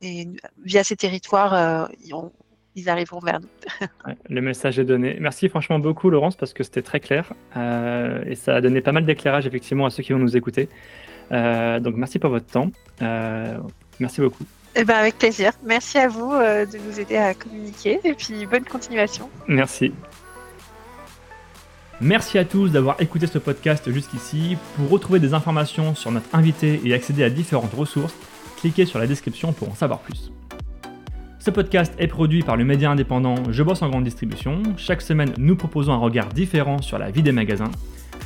et 0.00 0.28
via 0.64 0.84
ces 0.84 0.96
territoires 0.96 1.88
ils 2.74 2.88
arriveront 2.88 3.20
vers 3.20 3.38
nous. 3.38 3.48
le 4.30 4.40
message 4.40 4.78
est 4.78 4.84
donné. 4.84 5.18
Merci 5.20 5.48
franchement 5.50 5.78
beaucoup 5.78 6.10
Laurence 6.10 6.36
parce 6.36 6.54
que 6.54 6.64
c'était 6.64 6.82
très 6.82 7.00
clair 7.00 7.32
et 7.54 8.34
ça 8.34 8.56
a 8.56 8.60
donné 8.60 8.80
pas 8.80 8.92
mal 8.92 9.04
d'éclairage 9.04 9.46
effectivement 9.46 9.86
à 9.86 9.90
ceux 9.90 10.02
qui 10.02 10.12
vont 10.12 10.18
nous 10.18 10.36
écouter. 10.36 10.68
donc 11.30 11.94
merci 11.96 12.18
pour 12.18 12.30
votre 12.30 12.46
temps. 12.46 12.70
merci 14.00 14.20
beaucoup. 14.20 14.44
Eh 14.74 14.84
ben 14.84 14.94
avec 14.94 15.18
plaisir. 15.18 15.52
Merci 15.64 15.98
à 15.98 16.08
vous 16.08 16.32
euh, 16.32 16.64
de 16.64 16.78
nous 16.78 16.98
aider 16.98 17.16
à 17.16 17.34
communiquer 17.34 18.00
et 18.04 18.14
puis 18.14 18.46
bonne 18.46 18.64
continuation. 18.64 19.28
Merci. 19.46 19.92
Merci 22.00 22.38
à 22.38 22.44
tous 22.44 22.68
d'avoir 22.68 23.00
écouté 23.00 23.26
ce 23.26 23.38
podcast 23.38 23.90
jusqu'ici. 23.92 24.56
Pour 24.76 24.88
retrouver 24.88 25.20
des 25.20 25.34
informations 25.34 25.94
sur 25.94 26.10
notre 26.10 26.34
invité 26.34 26.80
et 26.84 26.94
accéder 26.94 27.22
à 27.22 27.30
différentes 27.30 27.74
ressources, 27.74 28.14
cliquez 28.56 28.86
sur 28.86 28.98
la 28.98 29.06
description 29.06 29.52
pour 29.52 29.70
en 29.70 29.74
savoir 29.74 30.00
plus. 30.00 30.32
Ce 31.38 31.50
podcast 31.50 31.92
est 31.98 32.06
produit 32.06 32.42
par 32.42 32.56
le 32.56 32.64
média 32.64 32.90
indépendant 32.90 33.34
Je 33.50 33.62
bosse 33.62 33.82
en 33.82 33.88
grande 33.88 34.04
distribution. 34.04 34.62
Chaque 34.76 35.02
semaine, 35.02 35.34
nous 35.38 35.56
proposons 35.56 35.92
un 35.92 35.96
regard 35.96 36.28
différent 36.28 36.80
sur 36.80 36.98
la 36.98 37.10
vie 37.10 37.22
des 37.22 37.32
magasins, 37.32 37.70